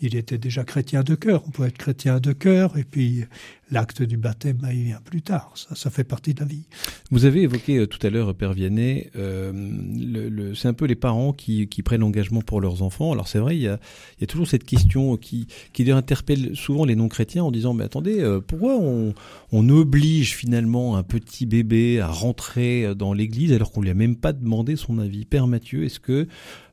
il 0.00 0.16
était 0.16 0.38
déjà 0.38 0.64
chrétien 0.64 1.02
de 1.02 1.14
cœur. 1.14 1.42
On 1.46 1.50
peut 1.50 1.66
être 1.66 1.78
chrétien 1.78 2.20
de 2.20 2.32
cœur 2.32 2.76
et 2.78 2.84
puis 2.84 3.24
l'acte 3.70 4.02
du 4.02 4.16
baptême, 4.16 4.58
il 4.72 4.84
vient 4.84 5.00
plus 5.04 5.22
tard. 5.22 5.52
Ça, 5.54 5.74
ça 5.74 5.90
fait 5.90 6.04
partie 6.04 6.34
de 6.34 6.40
la 6.40 6.46
vie. 6.46 6.64
Vous 7.10 7.24
avez 7.24 7.42
évoqué 7.42 7.78
euh, 7.78 7.86
tout 7.86 8.04
à 8.04 8.10
l'heure, 8.10 8.34
Père 8.34 8.52
Vianney, 8.52 9.10
euh, 9.16 10.52
c'est 10.54 10.68
un 10.68 10.72
peu 10.72 10.86
les 10.86 10.94
parents 10.94 11.32
qui, 11.32 11.66
prennent 11.84 12.00
l'engagement 12.00 12.42
pour 12.42 12.60
leurs 12.60 12.82
enfants. 12.82 13.12
Alors 13.12 13.28
c'est 13.28 13.38
vrai, 13.38 13.56
il 13.56 13.62
y, 13.62 13.68
a, 13.68 13.78
toujours 14.26 14.46
cette 14.46 14.64
question 14.64 15.16
qui, 15.16 15.46
interpelle 15.90 16.54
souvent 16.54 16.84
les 16.84 16.94
non-chrétiens 16.94 17.42
en 17.42 17.50
disant, 17.50 17.74
mais 17.74 17.84
attendez, 17.84 18.20
euh, 18.20 18.40
pourquoi 18.40 18.76
on, 18.76 19.14
on 19.50 19.68
oblige 19.68 20.36
finalement 20.36 20.96
un 20.96 21.02
petit 21.02 21.46
bébé 21.46 22.00
à 22.00 22.06
rentrer 22.06 22.94
dans 22.94 23.12
l'église 23.12 23.52
alors 23.52 23.72
qu'on 23.72 23.82
lui 23.82 23.90
a 23.90 23.94
même 23.94 24.16
pas 24.16 24.32
demandé 24.32 24.76
son 24.76 24.98
avis? 24.98 25.24
Père 25.24 25.46
Mathieu, 25.46 25.84
est-ce 25.84 25.98
que 26.00 26.28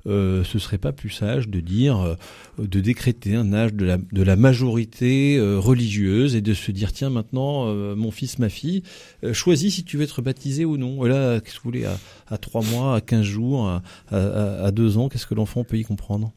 euh, 0.08 0.44
ce 0.44 0.60
serait 0.60 0.78
pas 0.78 0.92
plus 0.92 1.10
sage 1.10 1.50
de 1.50 1.60
dire, 1.60 2.00
euh, 2.00 2.16
de 2.60 2.80
décréter 2.80 3.36
un 3.36 3.54
âge 3.54 3.74
de 3.74 3.86
la, 3.86 3.98
de 3.98 4.24
la 4.24 4.36
majorité 4.36 5.38
euh, 5.38 5.60
religieuse 5.60 6.36
et 6.36 6.42
de 6.42 6.54
se 6.54 6.72
dire 6.72 6.94
tiens 6.94 7.10
maintenant 7.10 7.74
mon 7.96 8.12
fils, 8.12 8.40
ma 8.40 8.50
fille, 8.50 8.84
choisis 9.34 9.76
si 9.76 9.84
tu 9.84 9.98
veux 9.98 10.04
être 10.04 10.22
baptisé 10.22 10.66
ou 10.66 10.78
non. 10.78 11.06
Et 11.06 11.10
là, 11.10 11.40
qu'est-ce 11.40 11.56
que 11.56 11.62
vous 11.64 11.70
voulez 11.72 11.86
à, 11.86 11.98
à 12.28 12.38
3 12.38 12.64
mois, 12.64 12.96
à 12.96 13.02
15 13.02 13.24
jours, 13.24 13.68
à, 13.68 13.82
à, 14.10 14.66
à 14.66 14.72
2 14.72 14.98
ans, 14.98 15.10
qu'est-ce 15.10 15.28
que 15.28 15.36
l'enfant 15.36 15.64
peut 15.64 15.78
y 15.78 15.84
comprendre? 15.84 16.32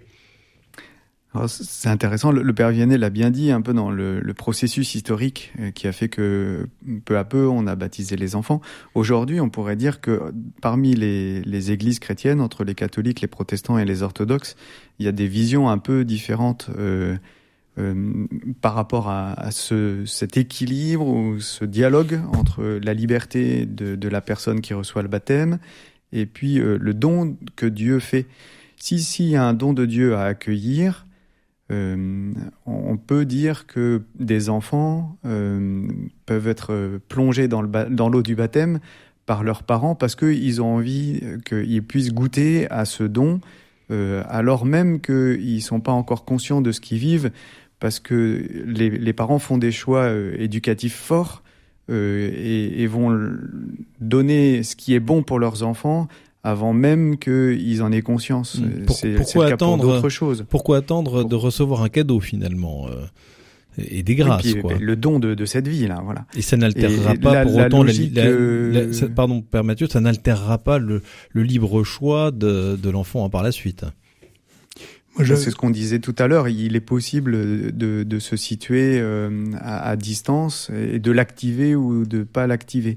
C'est 1.47 1.89
intéressant. 1.89 2.33
Le, 2.33 2.53
père 2.53 2.71
Vianney 2.71 2.99
l'a 2.99 3.11
bien 3.11 3.31
dit 3.31 3.53
un 3.53 3.61
peu 3.61 3.73
dans 3.73 3.91
le, 3.91 4.35
processus 4.35 4.95
historique 4.95 5.53
euh, 5.61 5.71
qui 5.71 5.87
a 5.87 5.93
fait 5.93 6.09
que 6.09 6.67
peu 7.05 7.19
à 7.19 7.25
peu 7.25 7.47
on 7.47 7.67
a 7.67 7.77
baptisé 7.77 8.17
les 8.17 8.35
enfants. 8.35 8.61
Aujourd'hui, 8.95 9.41
on 9.41 9.49
pourrait 9.49 9.77
dire 9.77 10.01
que 10.01 10.33
parmi 10.61 10.95
les, 10.95 11.71
églises 11.71 12.01
chrétiennes, 12.01 12.41
entre 12.41 12.65
les 12.65 12.75
catholiques, 12.75 13.21
les 13.21 13.29
protestants 13.29 13.79
et 13.79 13.85
les 13.85 14.03
orthodoxes, 14.03 14.57
il 14.99 15.07
y 15.07 15.09
a 15.09 15.13
des 15.13 15.29
visions 15.29 15.69
un 15.69 15.79
peu 15.79 16.05
différentes 16.05 16.69
euh, 16.77 17.17
euh, 17.79 18.27
par 18.61 18.75
rapport 18.75 19.09
à, 19.09 19.51
ce, 19.53 20.05
cet 20.07 20.37
équilibre 20.37 21.07
ou 21.07 21.39
ce 21.39 21.65
dialogue 21.65 22.21
entre 22.33 22.65
la 22.83 22.93
liberté 22.93 23.67
de, 23.67 24.09
la 24.09 24.21
personne 24.21 24.61
qui 24.61 24.75
reçoit 24.75 25.03
le 25.03 25.09
baptême 25.09 25.59
et 26.13 26.27
puis 26.27 26.57
le 26.57 26.93
don 26.93 27.37
que 27.55 27.67
Dieu 27.67 28.01
fait. 28.01 28.27
Si 28.77 28.99
s'il 28.99 29.27
y 29.27 29.37
a 29.37 29.45
un 29.45 29.55
don 29.55 29.73
de 29.73 29.87
Dieu 29.87 30.17
à 30.17 30.25
accueillir, 30.25 31.07
euh, 31.71 32.33
on 32.67 32.97
peut 32.97 33.25
dire 33.25 33.67
que 33.67 34.03
des 34.19 34.49
enfants 34.49 35.17
euh, 35.25 35.87
peuvent 36.27 36.49
être 36.49 36.99
plongés 37.09 37.49
dans 37.49 37.63
l'eau 38.09 38.23
du 38.23 38.35
baptême 38.35 38.81
par 39.27 39.45
leurs 39.45 39.63
parents 39.63 39.95
parce 39.95 40.17
qu'ils 40.17 40.61
ont 40.61 40.75
envie 40.77 41.21
qu'ils 41.45 41.85
puissent 41.85 42.13
goûter 42.13 42.69
à 42.71 42.85
ce 42.85 43.05
don, 43.05 43.41
euh, 43.93 44.25
alors 44.29 44.67
même 44.67 45.01
qu'ils 45.01 45.55
ne 45.57 45.61
sont 45.61 45.81
pas 45.81 45.93
encore 45.93 46.25
conscients 46.25 46.61
de 46.61 46.73
ce 46.73 46.81
qu'ils 46.81 46.99
vivent, 46.99 47.31
parce 47.79 48.01
que 48.01 48.45
les, 48.67 49.13
parents 49.13 49.39
font 49.39 49.57
des 49.57 49.73
choix 49.73 50.11
éducatifs 50.39 50.97
forts 50.97 51.43
et, 51.89 52.83
et, 52.83 52.87
vont 52.87 53.33
donner 54.01 54.63
ce 54.63 54.77
qui 54.77 54.95
est 54.95 55.01
bon 55.01 55.23
pour 55.23 55.39
leurs 55.39 55.63
enfants 55.63 56.09
avant 56.43 56.73
même 56.73 57.19
qu'ils 57.19 57.83
en 57.83 57.93
aient 57.93 58.03
conscience. 58.03 58.61
Pourquoi 58.87 59.47
attendre 59.47 60.09
chose 60.09 60.45
Pourquoi 60.49 60.79
attendre 60.79 61.25
de 61.25 61.35
recevoir 61.35 61.83
un 61.83 61.89
cadeau 61.89 62.21
finalement 62.21 62.89
euh, 62.89 63.07
et 63.79 64.03
des 64.03 64.15
grâces 64.15 64.55
quoi. 64.57 64.75
Le 64.79 64.97
don 64.97 65.19
de, 65.19 65.45
cette 65.45 65.69
vie 65.69 65.87
là, 65.87 66.01
voilà. 66.05 66.27
Et 66.37 66.43
ça 66.43 66.57
n'altérera 66.57 67.15
pas 67.15 67.45
pour 67.45 67.57
autant 67.57 67.83
la, 67.83 67.93
pardon 69.15 69.43
Père 69.43 69.65
Mathieu, 69.65 69.87
ça 69.87 70.01
n'altérera 70.01 70.59
pas 70.59 70.79
le, 70.79 71.03
libre 71.35 71.85
choix 71.85 72.31
de, 72.31 72.91
l'enfant 72.91 73.29
par 73.29 73.43
la 73.43 73.53
suite. 73.53 73.85
C'est 75.19 75.51
ce 75.51 75.57
qu'on 75.57 75.71
disait 75.71 75.99
tout 75.99 76.15
à 76.19 76.29
l'heure. 76.29 76.49
Il 76.49 76.77
est 76.77 76.81
possible 76.81 77.37
de, 77.77 78.19
se 78.19 78.37
situer 78.37 78.99
euh, 78.99 79.45
à, 79.61 79.91
à, 79.91 79.97
distance 79.97 80.71
et 80.75 80.99
de 80.99 81.13
l'activer 81.13 81.75
ou 81.75 82.07
de 82.07 82.23
pas 82.23 82.47
l'activer. 82.47 82.97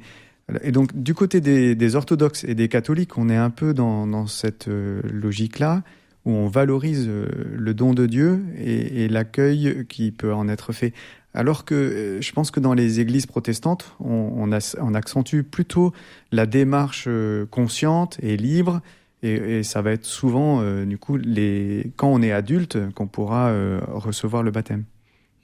Et 0.62 0.72
donc, 0.72 0.96
du 0.96 1.14
côté 1.14 1.42
des, 1.42 1.96
orthodoxes 1.96 2.44
et 2.44 2.56
des 2.56 2.68
catholiques, 2.68 3.18
on 3.18 3.30
est 3.30 3.36
un 3.36 3.50
peu 3.50 3.74
dans, 3.74 4.28
cette 4.28 4.68
euh, 4.68 5.02
logique-là, 5.12 5.84
où 6.26 6.32
on 6.32 6.48
valorise 6.48 7.06
euh, 7.08 7.28
le 7.56 7.74
don 7.74 7.94
de 7.94 8.06
Dieu 8.06 8.44
et, 8.58 9.08
l'accueil 9.08 9.86
qui 9.90 10.12
peut 10.12 10.34
en 10.34 10.48
être 10.48 10.72
fait. 10.72 10.94
Alors 11.34 11.66
que 11.66 11.76
euh, 11.76 12.22
je 12.22 12.32
pense 12.32 12.52
que 12.52 12.60
dans 12.60 12.74
les 12.74 13.00
églises 13.00 13.26
protestantes, 13.26 13.96
on, 14.00 14.52
accentue 14.52 15.42
plutôt 15.42 15.94
la 16.32 16.46
démarche 16.46 17.10
consciente 17.50 18.18
et 18.22 18.38
libre, 18.38 18.82
et, 19.24 19.64
ça 19.64 19.82
va 19.82 19.92
être 19.92 20.06
souvent, 20.06 20.62
du 20.84 20.98
coup, 20.98 21.16
les, 21.16 21.92
quand 21.96 22.10
on 22.10 22.22
est 22.22 22.34
adulte, 22.34 22.78
qu'on 22.94 23.08
pourra 23.08 23.54
recevoir 23.88 24.44
le 24.44 24.52
baptême. 24.52 24.84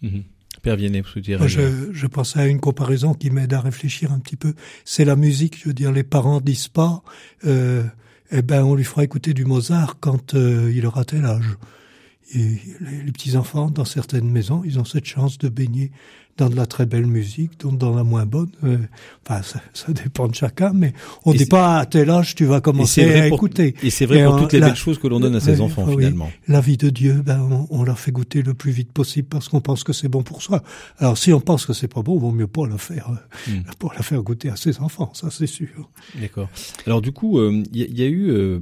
Mmh 0.01 0.19
Père 0.61 0.75
Viennet, 0.75 1.03
je, 1.15 1.89
je 1.91 2.07
pensais 2.07 2.39
à 2.39 2.47
une 2.47 2.59
comparaison 2.59 3.13
qui 3.13 3.29
m'aide 3.29 3.53
à 3.53 3.61
réfléchir 3.61 4.11
un 4.11 4.19
petit 4.19 4.35
peu. 4.35 4.53
C'est 4.85 5.05
la 5.05 5.15
musique, 5.15 5.59
je 5.59 5.67
veux 5.69 5.73
dire, 5.73 5.91
les 5.91 6.03
parents 6.03 6.41
disent 6.41 6.67
pas, 6.67 7.01
euh, 7.45 7.83
eh 8.31 8.41
ben, 8.41 8.63
on 8.63 8.75
lui 8.75 8.83
fera 8.83 9.03
écouter 9.03 9.33
du 9.33 9.45
Mozart 9.45 9.97
quand 9.99 10.35
euh, 10.35 10.71
il 10.73 10.85
aura 10.85 11.05
tel 11.05 11.25
âge. 11.25 11.57
Et 12.33 12.59
les, 12.79 13.11
petits 13.11 13.37
enfants, 13.37 13.71
dans 13.71 13.85
certaines 13.85 14.29
maisons, 14.29 14.61
ils 14.63 14.79
ont 14.79 14.85
cette 14.85 15.05
chance 15.05 15.37
de 15.37 15.49
baigner 15.49 15.91
dans 16.37 16.49
de 16.49 16.55
la 16.55 16.65
très 16.65 16.85
belle 16.85 17.05
musique, 17.05 17.59
donc 17.59 17.77
dans 17.77 17.93
la 17.93 18.03
moins 18.03 18.25
bonne. 18.25 18.49
Euh, 18.63 18.77
enfin, 19.27 19.41
ça, 19.73 19.91
dépend 19.91 20.27
de 20.27 20.35
chacun, 20.35 20.71
mais 20.73 20.93
on 21.25 21.33
dit 21.33 21.45
pas 21.45 21.79
à 21.79 21.85
tel 21.85 22.09
âge 22.09 22.33
tu 22.33 22.45
vas 22.45 22.61
commencer 22.61 23.03
à 23.03 23.27
écouter. 23.27 23.75
Et 23.83 23.89
c'est 23.89 24.05
vrai 24.05 24.23
pour 24.23 24.37
toutes 24.37 24.53
les 24.53 24.61
belles 24.61 24.75
choses 24.75 24.99
que 24.99 25.07
l'on 25.07 25.19
donne 25.19 25.35
à 25.35 25.39
ses 25.39 25.59
enfants 25.59 25.85
finalement. 25.85 26.31
La 26.47 26.61
vie 26.61 26.77
de 26.77 26.89
Dieu, 26.89 27.21
ben 27.25 27.67
on, 27.69 27.83
leur 27.83 27.99
fait 27.99 28.11
goûter 28.11 28.41
le 28.41 28.53
plus 28.53 28.71
vite 28.71 28.91
possible 28.91 29.27
parce 29.27 29.49
qu'on 29.49 29.59
pense 29.59 29.83
que 29.83 29.91
c'est 29.91 30.07
bon 30.07 30.23
pour 30.23 30.41
soi. 30.41 30.63
Alors 30.97 31.17
si 31.17 31.33
on 31.33 31.41
pense 31.41 31.65
que 31.65 31.73
c'est 31.73 31.87
pas 31.87 32.01
bon, 32.01 32.17
vaut 32.17 32.31
mieux 32.31 32.47
pas 32.47 32.65
le 32.65 32.77
faire, 32.77 33.09
euh, 33.09 33.51
hmm. 33.51 33.63
pour 33.77 33.93
la 33.93 34.01
faire 34.01 34.21
goûter 34.21 34.49
à 34.49 34.55
ses 34.55 34.79
enfants, 34.79 35.11
ça 35.13 35.29
c'est 35.31 35.47
sûr. 35.47 35.89
D'accord. 36.19 36.49
Alors 36.85 37.01
du 37.01 37.11
coup, 37.11 37.41
il 37.41 37.61
euh, 37.61 37.63
y, 37.73 38.03
a 38.03 38.07
eu 38.07 38.61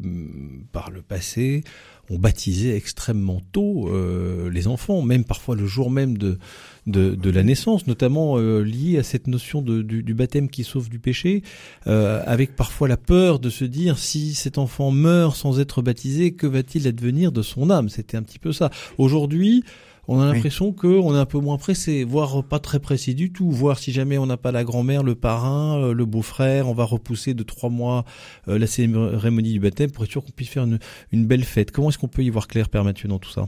par 0.71 0.89
le 0.89 1.01
passé 1.01 1.63
on 2.09 2.17
baptisait 2.17 2.75
extrêmement 2.75 3.41
tôt 3.51 3.89
euh, 3.89 4.49
les 4.49 4.67
enfants, 4.67 5.01
même 5.01 5.23
parfois 5.23 5.55
le 5.55 5.65
jour 5.65 5.91
même 5.91 6.17
de, 6.17 6.37
de, 6.85 7.29
la 7.29 7.43
naissance, 7.43 7.87
notamment 7.87 8.37
euh, 8.37 8.61
lié 8.61 8.97
à 8.97 9.03
cette 9.03 9.27
notion 9.27 9.61
de, 9.61 9.81
du, 9.81 10.13
baptême 10.13 10.49
qui 10.49 10.63
sauve 10.63 10.89
du 10.89 10.99
péché, 10.99 11.43
euh, 11.87 12.23
avec 12.25 12.55
parfois 12.55 12.87
la 12.87 12.97
peur 12.97 13.39
de 13.39 13.49
se 13.49 13.65
dire 13.65 13.99
si 13.99 14.35
cet 14.35 14.57
enfant 14.57 14.91
meurt 14.91 15.35
sans 15.35 15.59
être 15.59 15.81
baptisé, 15.81 16.31
que 16.31 16.47
va-t-il 16.47 16.87
advenir 16.87 17.31
de 17.31 17.41
son 17.41 17.69
âme? 17.69 17.89
C'était 17.89 18.17
un 18.17 18.23
petit 18.23 18.39
peu 18.39 18.53
ça. 18.53 18.69
Aujourd'hui, 18.97 19.63
on 20.07 20.21
a 20.21 20.33
l'impression 20.33 20.71
qu'on 20.71 21.13
est 21.13 21.19
un 21.19 21.25
peu 21.25 21.39
moins 21.39 21.57
pressé, 21.57 22.03
voire 22.03 22.43
pas 22.43 22.59
très 22.59 22.79
précis 22.79 23.13
du 23.13 23.31
tout. 23.31 23.51
Voir 23.51 23.77
si 23.77 23.91
jamais 23.91 24.17
on 24.17 24.25
n'a 24.25 24.37
pas 24.37 24.51
la 24.51 24.63
grand-mère, 24.63 25.03
le 25.03 25.15
parrain, 25.15 25.79
euh, 25.79 25.93
le 25.93 26.05
beau-frère, 26.05 26.67
on 26.69 26.73
va 26.73 26.85
repousser 26.85 27.33
de 27.33 27.43
trois 27.43 27.69
mois 27.69 28.05
euh, 28.47 28.57
la 28.57 28.67
cérémonie 28.67 29.53
du 29.53 29.59
baptême 29.59 29.91
pour 29.91 30.03
être 30.03 30.11
sûr 30.11 30.23
qu'on 30.23 30.31
puisse 30.31 30.49
faire 30.49 30.63
une, 30.63 30.79
une 31.11 31.25
belle 31.25 31.43
fête. 31.43 31.71
Comment 31.71 31.89
est-ce 31.89 31.97
qu'on 31.97 32.07
peut 32.07 32.23
y 32.23 32.29
voir 32.29 32.47
clair, 32.47 32.69
Père 32.69 32.83
Mathieu, 32.83 33.09
dans 33.09 33.19
tout 33.19 33.31
ça? 33.31 33.47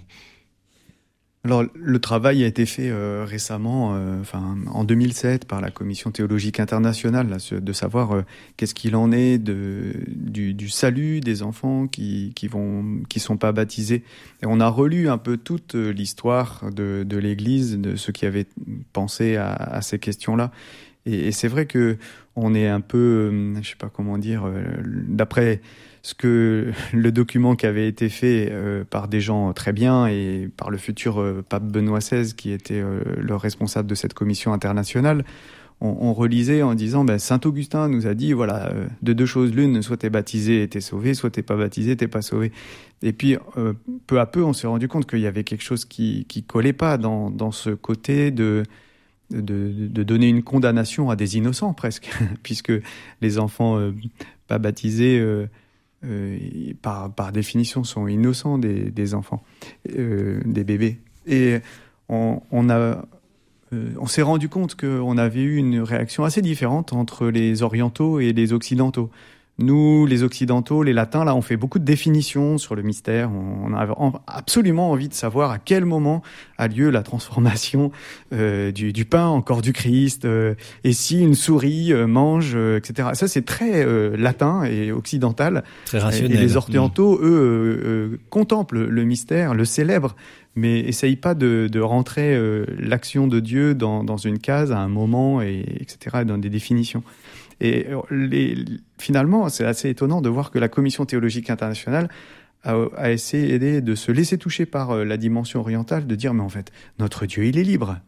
Alors 1.45 1.63
le 1.73 1.99
travail 1.99 2.43
a 2.43 2.47
été 2.47 2.65
fait 2.65 2.89
euh, 2.89 3.23
récemment, 3.25 3.95
euh, 3.95 4.19
enfin 4.19 4.57
en 4.73 4.83
2007 4.83 5.45
par 5.45 5.61
la 5.61 5.71
Commission 5.71 6.11
théologique 6.11 6.59
internationale, 6.59 7.37
de 7.49 7.73
savoir 7.73 8.11
euh, 8.11 8.21
qu'est-ce 8.57 8.75
qu'il 8.75 8.93
en 8.97 9.13
est 9.13 9.37
de, 9.37 9.93
du, 10.07 10.67
salut 10.67 11.21
des 11.21 11.41
enfants 11.41 11.87
qui 11.87 12.33
qui 12.35 12.49
qui 13.07 13.19
sont 13.21 13.37
pas 13.37 13.53
baptisés. 13.53 14.03
Et 14.43 14.47
on 14.47 14.59
a 14.59 14.67
relu 14.67 15.07
un 15.07 15.17
peu 15.17 15.37
toute 15.37 15.75
l'histoire 15.75 16.65
de, 16.75 17.05
de 17.07 17.17
l'Église, 17.17 17.77
de 17.77 17.95
ceux 17.95 18.11
qui 18.11 18.25
avaient 18.25 18.47
pensé 18.91 19.37
à, 19.37 19.53
à 19.53 19.81
ces 19.81 19.97
questions-là. 19.97 20.51
Et, 21.05 21.27
et 21.27 21.31
c'est 21.31 21.47
vrai 21.47 21.65
que 21.67 21.97
on 22.35 22.53
est 22.53 22.67
un 22.67 22.81
peu, 22.81 23.55
je 23.61 23.69
sais 23.69 23.75
pas 23.77 23.89
comment 23.89 24.17
dire, 24.17 24.43
d'après 25.07 25.61
ce 26.09 26.15
que 26.15 26.71
le 26.93 27.11
document 27.11 27.55
qui 27.55 27.65
avait 27.65 27.87
été 27.87 28.09
fait 28.09 28.49
euh, 28.51 28.83
par 28.83 29.07
des 29.07 29.21
gens 29.21 29.53
très 29.53 29.73
bien 29.73 30.07
et 30.07 30.49
par 30.57 30.69
le 30.69 30.77
futur 30.77 31.21
euh, 31.21 31.43
pape 31.47 31.63
Benoît 31.63 31.99
XVI, 31.99 32.33
qui 32.33 32.51
était 32.51 32.81
euh, 32.81 33.01
le 33.17 33.35
responsable 33.35 33.87
de 33.87 33.95
cette 33.95 34.13
commission 34.13 34.51
internationale, 34.53 35.23
on, 35.81 36.11
relisait 36.13 36.61
en 36.61 36.75
disant 36.75 37.05
ben, 37.05 37.17
Saint 37.19 37.39
Augustin 37.45 37.87
nous 37.87 38.05
a 38.05 38.13
dit 38.13 38.33
voilà 38.33 38.73
de 39.01 39.13
deux 39.13 39.25
choses 39.25 39.53
l'une, 39.53 39.81
soit 39.81 39.95
t'es 39.95 40.09
baptisé 40.09 40.61
et 40.61 40.67
t'es 40.67 40.81
sauvé, 40.81 41.13
soit 41.13 41.29
t'es 41.29 41.41
pas 41.41 41.55
baptisé, 41.55 41.95
t'es 41.95 42.09
pas 42.09 42.21
sauvé. 42.21 42.51
Et 43.01 43.13
puis 43.13 43.37
peu 44.05 44.19
à 44.19 44.25
peu, 44.25 44.43
on 44.43 44.51
s'est 44.51 44.67
rendu 44.67 44.89
compte 44.89 45.09
qu'il 45.09 45.19
y 45.19 45.25
avait 45.25 45.45
quelque 45.45 45.63
chose 45.63 45.85
qui 45.85 46.25
qui 46.27 46.43
collait 46.43 46.73
pas 46.73 46.97
dans 46.97 47.31
dans 47.31 47.51
ce 47.53 47.69
côté 47.69 48.29
de 48.29 48.63
de, 49.29 49.87
de, 49.87 50.03
donner 50.03 50.27
une 50.27 50.43
condamnation 50.43 51.11
à 51.11 51.15
des 51.15 51.37
innocents 51.37 51.73
presque, 51.73 52.09
puisque 52.43 52.73
les 53.21 53.39
enfants 53.39 53.79
pas 54.49 54.57
baptisés 54.57 55.17
euh, 55.19 55.47
par, 56.81 57.13
par 57.13 57.31
définition, 57.31 57.83
sont 57.83 58.07
innocents 58.07 58.57
des, 58.57 58.91
des 58.91 59.13
enfants, 59.13 59.43
euh, 59.97 60.39
des 60.45 60.63
bébés. 60.63 60.99
Et 61.27 61.59
on, 62.07 62.41
on 62.51 62.69
euh, 63.73 63.91
on 63.99 64.07
s'est 64.07 64.21
rendu 64.21 64.49
compte 64.49 64.75
qu'on 64.75 65.17
avait 65.17 65.41
eu 65.41 65.57
une 65.57 65.81
réaction 65.81 66.23
assez 66.23 66.41
différente 66.41 66.93
entre 66.93 67.27
les 67.27 67.61
orientaux 67.61 68.19
et 68.19 68.33
les 68.33 68.53
occidentaux. 68.53 69.11
Nous, 69.61 70.05
les 70.05 70.23
Occidentaux, 70.23 70.83
les 70.83 70.93
Latins, 70.93 71.25
là, 71.25 71.35
on 71.35 71.41
fait 71.41 71.57
beaucoup 71.57 71.79
de 71.79 71.83
définitions 71.83 72.57
sur 72.57 72.75
le 72.75 72.81
mystère. 72.81 73.29
On 73.29 73.73
a 73.73 73.87
absolument 74.25 74.89
envie 74.89 75.09
de 75.09 75.13
savoir 75.13 75.51
à 75.51 75.59
quel 75.59 75.83
moment 75.83 76.21
a 76.57 76.69
lieu 76.69 76.89
la 76.89 77.03
transformation 77.03 77.91
euh, 78.31 78.71
du, 78.71 78.93
du, 78.93 79.03
pain 79.03 79.25
en 79.25 79.41
corps 79.41 79.61
du 79.61 79.73
Christ, 79.73 80.23
euh, 80.23 80.55
et 80.85 80.93
si 80.93 81.21
une 81.21 81.35
souris 81.35 81.91
euh, 81.91 82.07
mange, 82.07 82.55
etc. 82.55 83.09
Ça, 83.15 83.27
c'est 83.27 83.43
très 83.43 83.85
latin 84.17 84.63
et 84.63 84.93
occidental. 84.93 85.65
Très 85.85 85.99
rationnel. 85.99 86.37
Et 86.37 86.39
les 86.39 86.55
Orientaux, 86.55 87.19
eux, 87.21 88.17
contemplent 88.29 88.85
le 88.85 89.03
mystère, 89.03 89.53
le 89.55 89.65
célèbrent, 89.65 90.15
mais 90.55 90.79
essayent 90.79 91.17
pas 91.17 91.33
de, 91.33 91.67
de 91.69 91.79
rentrer 91.81 92.37
l'action 92.77 93.27
de 93.27 93.41
Dieu 93.41 93.75
dans, 93.75 94.05
dans, 94.05 94.17
une 94.17 94.39
case 94.39 94.71
à 94.71 94.79
un 94.79 94.87
moment, 94.87 95.41
et, 95.41 95.65
etc., 95.81 96.23
dans 96.25 96.37
des 96.37 96.49
définitions. 96.49 97.03
Et 97.61 97.87
les, 98.09 98.55
finalement, 98.97 99.49
c'est 99.49 99.65
assez 99.65 99.89
étonnant 99.89 100.21
de 100.21 100.29
voir 100.29 100.51
que 100.51 100.59
la 100.59 100.69
Commission 100.69 101.05
théologique 101.05 101.49
internationale 101.49 102.09
à, 102.63 103.11
essayer 103.11 103.81
de 103.81 103.95
se 103.95 104.11
laisser 104.11 104.37
toucher 104.37 104.65
par 104.65 104.91
euh, 104.91 105.05
la 105.05 105.17
dimension 105.17 105.61
orientale, 105.61 106.07
de 106.07 106.15
dire 106.15 106.33
mais 106.33 106.43
en 106.43 106.49
fait 106.49 106.71
notre 106.97 107.25
Dieu 107.25 107.45
il 107.45 107.57
est 107.57 107.63
libre, 107.63 107.99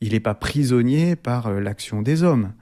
il 0.00 0.12
n'est 0.12 0.20
pas 0.20 0.34
prisonnier 0.34 1.16
par 1.16 1.46
euh, 1.46 1.60
l'action 1.60 2.02
des 2.02 2.22
hommes. 2.22 2.52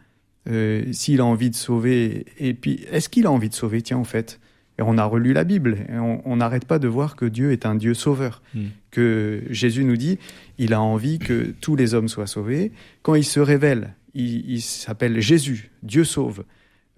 Euh, 0.49 0.85
s'il 0.93 1.21
a 1.21 1.25
envie 1.25 1.51
de 1.51 1.55
sauver, 1.55 2.27
et 2.39 2.55
puis 2.55 2.85
est-ce 2.91 3.09
qu'il 3.09 3.27
a 3.27 3.31
envie 3.31 3.49
de 3.49 3.55
sauver? 3.55 3.81
Tiens 3.81 3.99
en 3.99 4.05
fait, 4.05 4.41
et 4.79 4.83
on 4.83 4.99
a 4.99 5.05
relu 5.05 5.33
la 5.33 5.45
Bible, 5.45 5.79
et 5.89 5.99
on 5.99 6.37
n'arrête 6.37 6.65
pas 6.65 6.81
de 6.81 6.89
voir 6.89 7.15
que 7.15 7.25
Dieu 7.25 7.53
est 7.53 7.65
un 7.65 7.77
Dieu 7.77 7.95
sauveur, 7.95 8.43
hmm. 8.55 8.65
que 8.91 9.43
Jésus 9.51 9.85
nous 9.85 9.97
dit, 9.97 10.19
il 10.59 10.75
a 10.75 10.81
envie 10.81 11.21
que 11.21 11.55
tous 11.61 11.77
les 11.77 11.95
hommes 11.95 12.09
soient 12.09 12.27
sauvés. 12.27 12.73
Quand 13.03 13.15
il 13.15 13.25
se 13.25 13.39
révèle, 13.39 13.95
il 14.15 14.61
s'appelle 14.61 15.21
Jésus, 15.21 15.71
Dieu 15.83 16.05
sauve. 16.05 16.45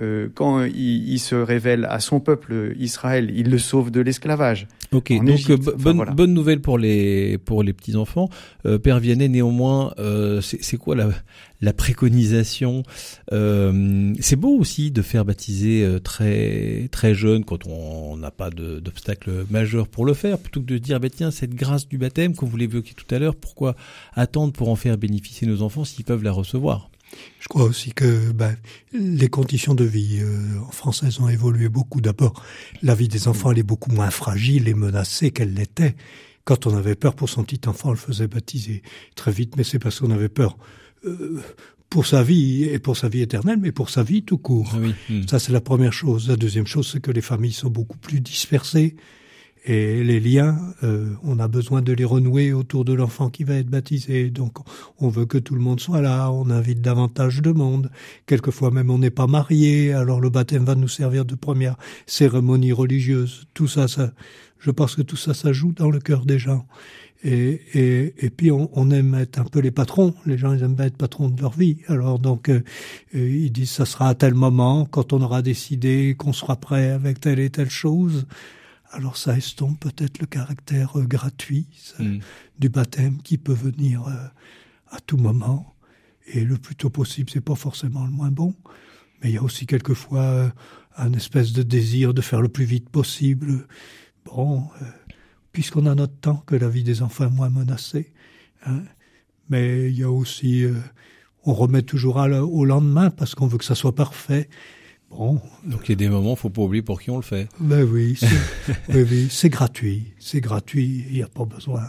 Euh, 0.01 0.29
quand 0.35 0.65
il, 0.65 1.21
se 1.21 1.37
révèle 1.37 1.87
à 1.89 2.01
son 2.01 2.19
peuple 2.19 2.75
Israël, 2.81 3.33
il 3.33 3.49
le 3.49 3.59
sauve 3.59 3.93
de 3.93 4.01
l'esclavage. 4.01 4.67
Ok, 4.91 5.13
donc 5.25 5.51
euh, 5.51 5.57
bonne, 5.57 6.05
bonne 6.17 6.35
nouvelle 6.35 6.61
pour 6.61 6.79
les 6.79 7.39
pour 7.39 7.63
les 7.63 7.73
petits 7.73 7.95
enfants. 7.95 8.29
Euh, 8.67 8.79
Père 8.79 8.99
Vianney, 8.99 9.29
néanmoins, 9.29 9.95
euh, 10.01 10.41
c'est 10.41 10.77
quoi 10.79 10.97
la, 10.97 11.11
la 11.61 11.73
préconisation? 11.73 12.83
C'est 13.31 14.37
beau 14.37 14.59
aussi 14.59 14.91
de 14.91 15.01
faire 15.01 15.25
baptiser 15.25 15.87
très 16.03 16.89
très 16.91 17.15
jeune 17.15 17.45
quand 17.45 17.69
on 17.69 18.17
n'a 18.17 18.33
pas 18.33 18.51
d'obstacle 18.51 19.47
majeur 19.49 19.87
pour 19.87 20.05
le 20.05 20.15
faire, 20.15 20.39
plutôt 20.39 20.61
que 20.61 20.67
de 20.67 20.79
dire 20.79 20.99
bah 20.99 21.09
tiens 21.09 21.31
cette 21.31 21.55
grâce 21.55 21.87
du 21.87 21.99
baptême 21.99 22.35
comme 22.35 22.49
vous 22.49 22.57
l'évoquiez 22.57 22.95
tout 22.95 23.15
à 23.15 23.21
l'heure, 23.21 23.37
pourquoi 23.37 23.77
attendre 24.15 24.53
pour 24.53 24.71
en 24.71 24.77
faire 24.77 24.99
bénéficier 24.99 25.47
nos 25.47 25.63
enfants 25.63 25.85
s'ils 25.85 26.05
peuvent 26.05 26.25
la 26.25 26.33
recevoir? 26.33 26.91
Je 27.41 27.49
crois 27.49 27.65
aussi 27.65 27.93
que 27.93 28.33
ben, 28.33 28.57
les 28.93 29.29
conditions 29.29 29.75
de 29.75 29.85
vie 29.85 30.21
euh, 30.23 30.61
françaises 30.71 31.21
ont 31.21 31.29
évolué 31.29 31.69
beaucoup. 31.69 32.01
D'abord, 32.01 32.43
la 32.83 32.95
vie 32.95 33.09
des 33.09 33.29
enfants 33.29 33.53
elle 33.53 33.59
est 33.59 33.63
beaucoup 33.63 33.91
moins 33.91 34.11
fragile 34.11 34.69
et 34.69 34.75
menacée 34.75 35.31
qu'elle 35.31 35.55
l'était. 35.55 35.95
Quand 36.45 36.67
on 36.67 36.77
avait 36.77 36.95
peur 36.95 37.15
pour 37.15 37.29
son 37.29 37.45
petit 37.45 37.69
enfant, 37.69 37.89
on 37.89 37.93
le 37.93 37.99
faisait 37.99 38.29
baptiser 38.29 38.83
très 39.15 39.33
vite, 39.33 39.57
mais 39.57 39.65
c'est 39.65 39.79
parce 39.79 40.01
qu'on 40.01 40.11
avait 40.11 40.29
peur 40.29 40.57
euh, 41.07 41.43
pour 41.89 42.07
sa 42.07 42.23
vie 42.23 42.65
et 42.65 42.79
pour 42.79 42.97
sa 42.97 43.09
vie 43.09 43.23
éternelle, 43.23 43.59
mais 43.61 43.73
pour 43.73 43.89
sa 43.89 44.03
vie 44.03 44.23
tout 44.23 44.39
court. 44.39 44.73
Ah 44.75 45.13
hmm. 45.13 45.29
Ça, 45.29 45.39
c'est 45.39 45.53
la 45.53 45.61
première 45.61 45.93
chose. 45.93 46.29
La 46.29 46.37
deuxième 46.37 46.67
chose, 46.67 46.91
c'est 46.93 47.01
que 47.01 47.11
les 47.11 47.21
familles 47.21 47.53
sont 47.53 47.71
beaucoup 47.71 47.99
plus 47.99 48.21
dispersées. 48.21 48.97
Et 49.67 50.05
les 50.05 50.21
liens, 50.21 50.59
euh, 50.83 51.15
on 51.23 51.39
a 51.39 51.49
besoin 51.49 51.81
de 51.81 51.95
les 51.95 52.05
renouer 52.05 52.53
autour 52.53 52.85
de 52.85 52.93
l'enfant 52.93 53.31
qui 53.31 53.45
va 53.45 53.55
être 53.55 53.71
baptisé. 53.71 54.29
Donc, 54.29 54.59
on 54.99 55.09
veut 55.09 55.25
que 55.25 55.39
tout 55.39 55.55
le 55.55 55.63
monde 55.63 55.81
soit 55.81 56.03
là. 56.03 56.31
On 56.31 56.51
invite 56.51 56.83
davantage 56.83 57.41
de 57.41 57.51
monde. 57.51 57.91
Quelquefois 58.27 58.71
même, 58.71 58.91
on 58.91 58.99
n'est 58.99 59.11
pas 59.11 59.27
marié. 59.27 59.95
Alors, 59.95 60.21
le 60.21 60.29
baptême 60.29 60.65
va 60.65 60.75
nous 60.75 60.89
servir 60.89 61.25
de 61.25 61.35
première 61.35 61.77
cérémonie 62.07 62.73
religieuse. 62.73 63.47
Tout 63.55 63.67
ça, 63.67 63.89
ça, 63.89 64.13
je 64.59 64.71
pense 64.71 64.97
que 64.97 65.03
tout 65.03 65.17
ça, 65.17 65.33
ça 65.33 65.55
joue 65.55 65.73
dans 65.73 65.91
le 65.91 65.99
cœur 65.99 66.27
des 66.27 66.39
gens. 66.39 66.67
Et, 67.23 67.63
et, 67.73 68.27
et 68.27 68.29
puis 68.29 68.51
on, 68.51 68.69
on, 68.75 68.91
aime 68.91 69.15
être 69.15 69.39
un 69.39 69.45
peu 69.45 69.61
les 69.61 69.71
patrons. 69.71 70.13
Les 70.27 70.37
gens 70.37 70.53
ils 70.53 70.63
aiment 70.63 70.75
bien 70.75 70.85
être 70.85 70.99
patrons 70.99 71.31
de 71.31 71.41
leur 71.41 71.53
vie. 71.53 71.79
Alors 71.89 72.19
donc 72.19 72.51
euh, 72.51 72.63
euh, 73.15 73.27
ils 73.27 73.51
disent 73.51 73.71
ça 73.71 73.87
sera 73.87 74.11
à 74.11 74.15
tel 74.15 74.35
moment 74.35 74.85
quand 74.85 75.15
on 75.15 75.23
aura 75.23 75.41
décidé 75.41 76.17
qu'on 76.19 76.35
sera 76.35 76.57
prêt 76.57 76.91
avec 76.91 77.21
telle 77.21 77.39
et 77.39 77.49
telle 77.49 77.71
chose 77.71 78.27
alors 78.95 79.17
ça 79.17 79.37
estompe 79.37 79.81
peut-être 79.81 80.21
le 80.21 80.27
caractère 80.27 80.99
euh, 80.99 81.05
gratuit 81.05 81.67
mm. 81.99 82.19
du 82.59 82.69
baptême 82.69 83.21
qui 83.23 83.39
peut 83.39 83.53
venir 83.53 84.07
euh, 84.07 84.13
à 84.91 85.01
tout 85.01 85.17
moment. 85.17 85.75
Et 86.27 86.45
le 86.45 86.57
plus 86.57 86.77
tôt 86.77 86.91
possible, 86.91 87.29
c'est 87.31 87.41
pas 87.41 87.57
forcément 87.57 88.05
le 88.05 88.11
moins 88.11 88.31
bon. 88.31 88.55
Mais 89.21 89.31
il 89.31 89.35
y 89.35 89.39
a 89.39 89.43
aussi 89.43 89.67
quelquefois 89.67 90.23
euh, 90.23 90.51
un 90.97 91.13
espèce 91.13 91.53
de 91.53 91.63
désir 91.63 92.15
de 92.15 92.23
faire 92.23 92.41
le 92.41 92.49
plus 92.49 92.65
vite 92.65 92.89
possible. 92.89 93.67
Bon, 94.25 94.69
puisqu'on 95.53 95.87
a 95.87 95.95
notre 95.95 96.17
temps, 96.17 96.43
que 96.47 96.55
la 96.55 96.69
vie 96.69 96.85
des 96.85 97.03
enfants 97.03 97.27
est 97.27 97.35
moins 97.35 97.51
menacée. 97.51 98.13
Hein. 98.65 98.83
Mais 99.51 99.91
il 99.91 99.99
y 99.99 100.03
a 100.03 100.11
aussi, 100.11 100.65
on 101.43 101.53
remet 101.53 101.83
toujours 101.83 102.17
au 102.17 102.65
lendemain 102.65 103.11
parce 103.11 103.35
qu'on 103.35 103.47
veut 103.47 103.59
que 103.59 103.65
ça 103.65 103.75
soit 103.75 103.95
parfait. 103.95 104.49
Donc 105.17 105.81
il 105.85 105.91
y 105.91 105.93
a 105.93 105.97
des 105.97 106.09
moments, 106.09 106.37
faut 106.37 106.51
pas 106.51 106.63
oublier 106.63 106.83
pour 106.83 107.01
qui 107.01 107.11
on 107.11 107.17
le 107.17 107.23
fait. 107.23 107.49
Ben 107.61 107.85
oui, 107.85 108.19
c'est 109.31 109.49
gratuit, 109.49 110.13
c'est 110.19 110.41
gratuit. 110.41 111.05
Il 111.09 111.15
n'y 111.15 111.23
a 111.23 111.29
pas 111.29 111.45
besoin 111.45 111.83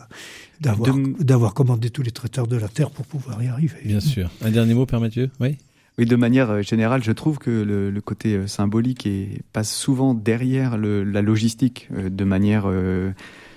d'avoir 0.62 0.96
d'avoir 1.20 1.54
commandé 1.54 1.90
tous 1.90 2.04
les 2.04 2.12
traiteurs 2.12 2.48
de 2.48 2.58
la 2.58 2.68
terre 2.68 2.92
pour 2.92 3.06
pouvoir 3.06 3.42
y 3.42 3.48
arriver. 3.48 3.80
Bien 3.84 4.00
sûr. 4.00 4.30
Un 4.42 4.52
dernier 4.52 4.74
mot, 4.74 4.86
Père 4.86 5.02
Mathieu. 5.02 5.30
Oui? 5.40 5.58
Oui, 5.98 6.06
de 6.06 6.16
manière 6.16 6.52
euh, 6.52 6.62
générale, 6.62 7.04
je 7.04 7.12
trouve 7.12 7.38
que 7.38 7.50
le, 7.50 8.02
côté 8.02 8.36
euh, 8.36 8.48
symbolique 8.48 9.06
est, 9.06 9.42
passe 9.54 9.74
souvent 9.74 10.14
derrière 10.14 10.78
la 10.78 11.22
logistique. 11.22 11.88
Euh, 11.94 12.10
de 12.10 12.24
manière, 12.26 12.70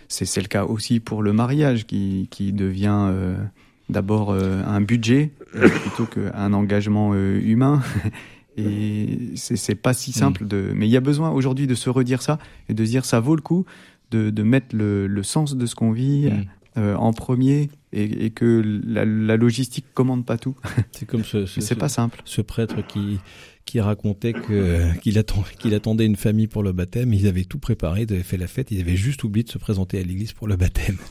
c'est 0.08 0.40
le 0.40 0.48
cas 0.48 0.64
aussi 0.64 1.00
pour 1.00 1.22
le 1.22 1.32
mariage 1.32 1.86
qui, 1.86 2.28
qui 2.30 2.52
devient 2.52 3.12
d'abord 3.88 4.32
un 4.32 4.80
budget 4.80 5.32
plutôt 5.52 6.06
qu'un 6.06 6.52
engagement 6.52 7.14
humain. 7.14 7.82
Et 8.58 9.32
c'est 9.36 9.74
pas 9.74 9.94
si 9.94 10.12
simple 10.12 10.44
mm. 10.44 10.48
de. 10.48 10.72
Mais 10.74 10.88
il 10.88 10.90
y 10.90 10.96
a 10.96 11.00
besoin 11.00 11.30
aujourd'hui 11.30 11.66
de 11.66 11.74
se 11.74 11.90
redire 11.90 12.22
ça 12.22 12.38
et 12.68 12.74
de 12.74 12.84
se 12.84 12.90
dire 12.90 13.04
ça 13.04 13.20
vaut 13.20 13.36
le 13.36 13.42
coup 13.42 13.64
de, 14.10 14.30
de 14.30 14.42
mettre 14.42 14.74
le, 14.74 15.06
le 15.06 15.22
sens 15.22 15.56
de 15.56 15.66
ce 15.66 15.74
qu'on 15.74 15.92
vit 15.92 16.30
mm. 16.30 16.44
euh, 16.78 16.96
en 16.96 17.12
premier 17.12 17.70
et, 17.92 18.26
et 18.26 18.30
que 18.30 18.62
la, 18.86 19.04
la, 19.04 19.36
logistique 19.36 19.86
commande 19.94 20.24
pas 20.24 20.38
tout. 20.38 20.56
C'est 20.92 21.06
comme 21.06 21.24
ce. 21.24 21.46
ce 21.46 21.60
c'est 21.60 21.76
pas 21.76 21.88
simple. 21.88 22.20
Ce 22.24 22.40
prêtre 22.40 22.86
qui 22.86 23.18
qui 23.68 23.80
racontait 23.80 24.32
que 24.32 24.96
qu'il 25.02 25.18
attend, 25.18 25.44
qu'il 25.58 25.74
attendait 25.74 26.06
une 26.06 26.16
famille 26.16 26.46
pour 26.46 26.62
le 26.62 26.72
baptême. 26.72 27.12
Ils 27.12 27.26
avaient 27.26 27.44
tout 27.44 27.58
préparé, 27.58 28.06
ils 28.08 28.12
avaient 28.12 28.22
fait 28.22 28.36
la 28.36 28.46
fête, 28.46 28.70
ils 28.70 28.80
avaient 28.80 28.96
juste 28.96 29.24
oublié 29.24 29.44
de 29.44 29.50
se 29.50 29.58
présenter 29.58 29.98
à 29.98 30.02
l'église 30.02 30.32
pour 30.32 30.48
le 30.48 30.56
baptême. 30.56 30.96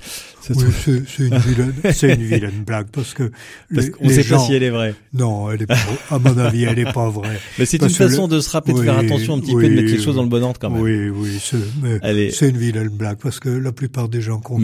Oui, 0.50 0.64
c'est 0.84 1.24
une 1.24 1.38
vilaine, 1.40 1.74
c'est 1.92 2.16
une 2.16 2.24
vilaine 2.24 2.64
blague 2.66 2.88
parce 2.94 3.14
que 3.14 3.32
parce 3.74 3.90
qu'on 3.90 4.08
sait 4.08 4.24
pas 4.24 4.40
si 4.40 4.54
elle 4.54 4.64
est 4.64 4.70
vraie. 4.70 4.96
Non, 5.12 5.52
elle 5.52 5.64
est 5.64 5.66
pas, 5.66 5.76
à 6.10 6.20
mon 6.20 6.38
avis, 6.38 6.64
elle 6.64 6.80
est 6.80 6.94
pas 6.94 7.10
vraie. 7.10 7.38
Mais 7.60 7.66
c'est 7.66 7.82
une 7.82 7.90
façon 7.90 8.30
de 8.30 8.40
se 8.40 8.50
rappeler 8.52 8.74
de 8.74 8.82
faire 8.82 8.98
attention 8.98 9.36
un 9.36 9.40
petit 9.42 9.54
peu, 9.54 9.68
de 9.68 9.76
mettre 9.76 9.92
les 9.92 10.02
choses 10.02 10.16
dans 10.16 10.24
le 10.24 10.30
bon 10.30 10.42
ordre 10.42 10.58
quand 10.58 10.70
même. 10.70 10.82
Oui, 10.82 11.10
oui, 11.10 11.42
c'est 11.42 12.50
une 12.50 12.58
vilaine 12.58 12.88
blague 12.88 13.18
parce 13.18 13.42
que 13.42 13.50
la 13.50 13.74
plupart 13.74 14.08
des 14.08 14.22
gens 14.22 14.40
qu'on 14.40 14.60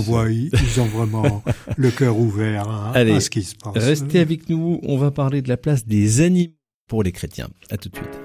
voit, 0.00 0.30
ils, 0.30 0.50
ont 0.80 0.86
vraiment 0.86 1.44
le 1.76 1.90
cœur 1.90 2.18
ouvert 2.18 2.66
à, 2.70 2.92
à 2.96 3.20
ce 3.20 3.28
qui 3.28 3.42
se 3.42 3.54
passe. 3.54 3.74
Restez 3.76 4.18
avec 4.18 4.48
nous, 4.48 4.80
on 4.82 4.96
va 4.96 5.10
parler 5.10 5.42
de 5.42 5.50
la 5.50 5.58
place 5.58 5.86
des 5.86 6.22
animaux 6.22 6.54
pour 6.92 7.02
les 7.02 7.12
chrétiens. 7.12 7.48
À 7.70 7.78
tout 7.78 7.88
de 7.88 7.96
suite. 7.96 8.20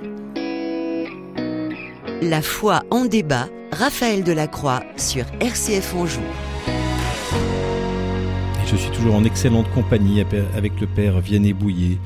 La 2.22 2.42
foi 2.42 2.84
en 2.92 3.06
débat, 3.06 3.48
Raphaël 3.72 4.26
Delacroix 4.26 4.84
sur 4.98 5.24
RCF 5.40 5.96
Anjou. 5.96 6.20
je 8.70 8.76
suis 8.76 8.92
toujours 8.92 9.16
en 9.16 9.24
excellente 9.24 9.72
compagnie 9.72 10.20
avec 10.20 10.82
le 10.82 10.88
père 10.88 11.22
Vianney 11.22 11.54
Bouillet, 11.54 11.98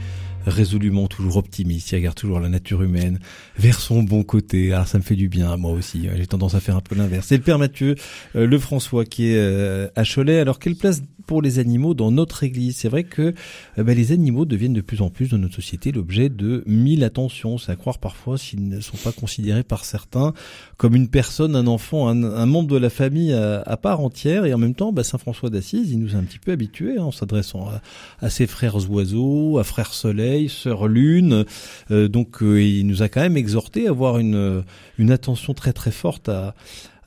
résolument 0.46 1.08
toujours 1.08 1.38
optimiste, 1.38 1.94
il 1.94 1.96
regarde 1.96 2.16
toujours 2.16 2.40
la 2.40 2.50
nature 2.50 2.84
humaine 2.84 3.18
vers 3.58 3.80
son 3.80 4.04
bon 4.04 4.22
côté. 4.22 4.72
Alors 4.72 4.88
ça 4.88 5.00
me 5.00 5.04
fait 5.04 5.16
du 5.16 5.30
bien, 5.30 5.58
moi 5.58 5.72
aussi. 5.72 6.10
J'ai 6.16 6.28
tendance 6.28 6.54
à 6.54 6.60
faire 6.60 6.76
un 6.76 6.82
peu 6.82 6.94
l'inverse. 6.94 7.26
C'est 7.28 7.38
le 7.38 7.44
Père 7.44 7.58
Mathieu, 7.58 7.96
euh, 8.36 8.46
le 8.46 8.60
François 8.60 9.04
qui 9.04 9.32
est 9.32 9.38
euh, 9.38 9.88
à 9.96 10.04
Cholet. 10.04 10.40
Alors 10.40 10.60
quelle 10.60 10.76
place 10.76 11.02
pour 11.32 11.42
les 11.42 11.60
animaux 11.60 11.94
dans 11.94 12.12
notre 12.12 12.44
Église 12.44 12.76
C'est 12.76 12.90
vrai 12.90 13.06
que 13.06 13.34
euh, 13.80 13.94
les 13.94 14.12
animaux 14.12 14.44
deviennent 14.44 14.74
de 14.74 14.82
plus 14.82 15.02
en 15.02 15.10
plus 15.10 15.30
dans 15.30 15.38
notre 15.38 15.56
société 15.56 15.94
l'objet 15.94 16.28
de 16.28 16.62
mille 16.68 17.06
attentions. 17.06 17.58
C'est 17.58 17.72
à 17.72 17.78
croire 17.78 18.00
parfois 18.00 18.38
s'ils 18.38 18.68
ne 18.68 18.82
sont 18.82 18.98
pas 18.98 19.14
considérés 19.14 19.64
par 19.64 19.86
certains 19.86 20.34
comme 20.76 20.94
une 20.94 21.08
personne, 21.08 21.56
un 21.56 21.68
enfant, 21.68 22.10
un, 22.10 22.46
membre 22.46 22.68
de 22.68 22.76
la 22.76 22.90
famille 22.90 23.32
à, 23.32 23.78
part 23.78 24.02
entière. 24.02 24.44
Et 24.44 24.54
en 24.54 24.58
même 24.58 24.76
temps, 24.76 24.92
bah, 24.92 25.06
Saint 25.06 25.20
François 25.20 25.50
d'Assise, 25.50 25.90
il 25.92 26.00
nous 26.00 26.18
a 26.18 26.20
un 26.20 26.24
petit 26.24 26.40
peu 26.40 26.52
habitués 26.52 26.98
hein, 26.98 27.04
en 27.04 27.12
s'adressant 27.12 27.70
à, 27.70 27.82
à, 28.20 28.30
ses 28.30 28.46
frères 28.46 28.90
oiseaux, 28.90 29.58
à 29.58 29.64
frère 29.64 29.94
soleil, 29.94 30.50
sœur 30.50 30.90
lune. 30.90 31.46
donc 31.90 32.40
il 32.42 32.86
nous 32.86 33.04
a 33.04 33.08
quand 33.08 33.22
même 33.22 33.38
exhorter 33.38 33.88
à 33.88 33.92
avoir 33.92 34.18
une, 34.18 34.66
une 34.98 35.12
attention 35.12 35.54
très 35.54 35.72
très 35.72 35.92
forte 35.92 36.28
à, 36.28 36.56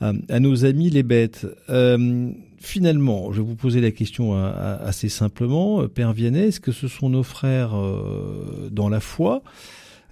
à, 0.01 0.41
nos 0.41 0.65
amis 0.65 0.89
les 0.89 1.03
bêtes. 1.03 1.47
Euh, 1.69 2.31
finalement, 2.65 3.33
je 3.33 3.41
vais 3.41 3.47
vous 3.47 3.57
poser 3.57 3.81
la 3.81 3.91
question 3.91 4.35
assez 4.35 5.09
simplement, 5.09 5.87
Père 5.89 6.13
Vianney, 6.13 6.49
est-ce 6.49 6.61
que 6.61 6.73
ce 6.73 6.89
sont 6.89 7.09
nos 7.09 7.23
frères 7.23 7.77
euh, 7.77 8.69
dans 8.71 8.89
la 8.89 9.01
foi? 9.01 9.43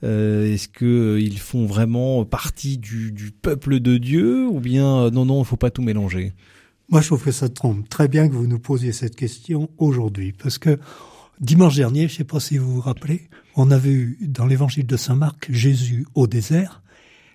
Euh, 0.05 0.53
Est-ce 0.53 0.69
qu'ils 0.69 1.39
font 1.39 1.65
vraiment 1.65 2.25
partie 2.25 2.79
du, 2.79 3.13
du, 3.13 3.31
peuple 3.31 3.81
de 3.81 3.99
Dieu? 3.99 4.47
Ou 4.47 4.61
bien 4.61 5.11
non, 5.11 5.25
non, 5.25 5.43
il 5.43 5.45
faut 5.45 5.57
pas 5.57 5.71
tout 5.71 5.83
mélanger? 5.83 6.33
Moi, 6.89 7.01
je 7.01 7.07
trouve 7.07 7.23
que 7.23 7.33
ça 7.33 7.49
trompe 7.49 7.89
très 7.89 8.09
bien 8.09 8.29
que 8.29 8.35
vous 8.35 8.47
nous 8.47 8.59
posiez 8.59 8.93
cette 8.93 9.17
question 9.17 9.71
aujourd'hui, 9.79 10.33
parce 10.33 10.59
que 10.59 10.79
Dimanche 11.43 11.75
dernier, 11.75 12.07
je 12.07 12.13
ne 12.13 12.19
sais 12.19 12.25
pas 12.25 12.39
si 12.39 12.57
vous 12.57 12.75
vous 12.75 12.81
rappelez, 12.81 13.29
on 13.57 13.73
a 13.73 13.79
vu 13.79 14.17
dans 14.21 14.47
l'évangile 14.47 14.87
de 14.87 14.97
Saint 14.97 15.17
Marc 15.17 15.51
Jésus 15.51 16.07
au 16.15 16.29
désert. 16.29 16.83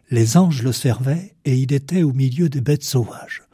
Les 0.10 0.38
anges 0.38 0.64
le 0.64 0.72
servaient 0.72 1.36
et 1.44 1.58
il 1.58 1.74
était 1.74 2.04
au 2.04 2.14
milieu 2.14 2.48
des 2.48 2.62
bêtes 2.62 2.86
sauvages. 2.86 3.47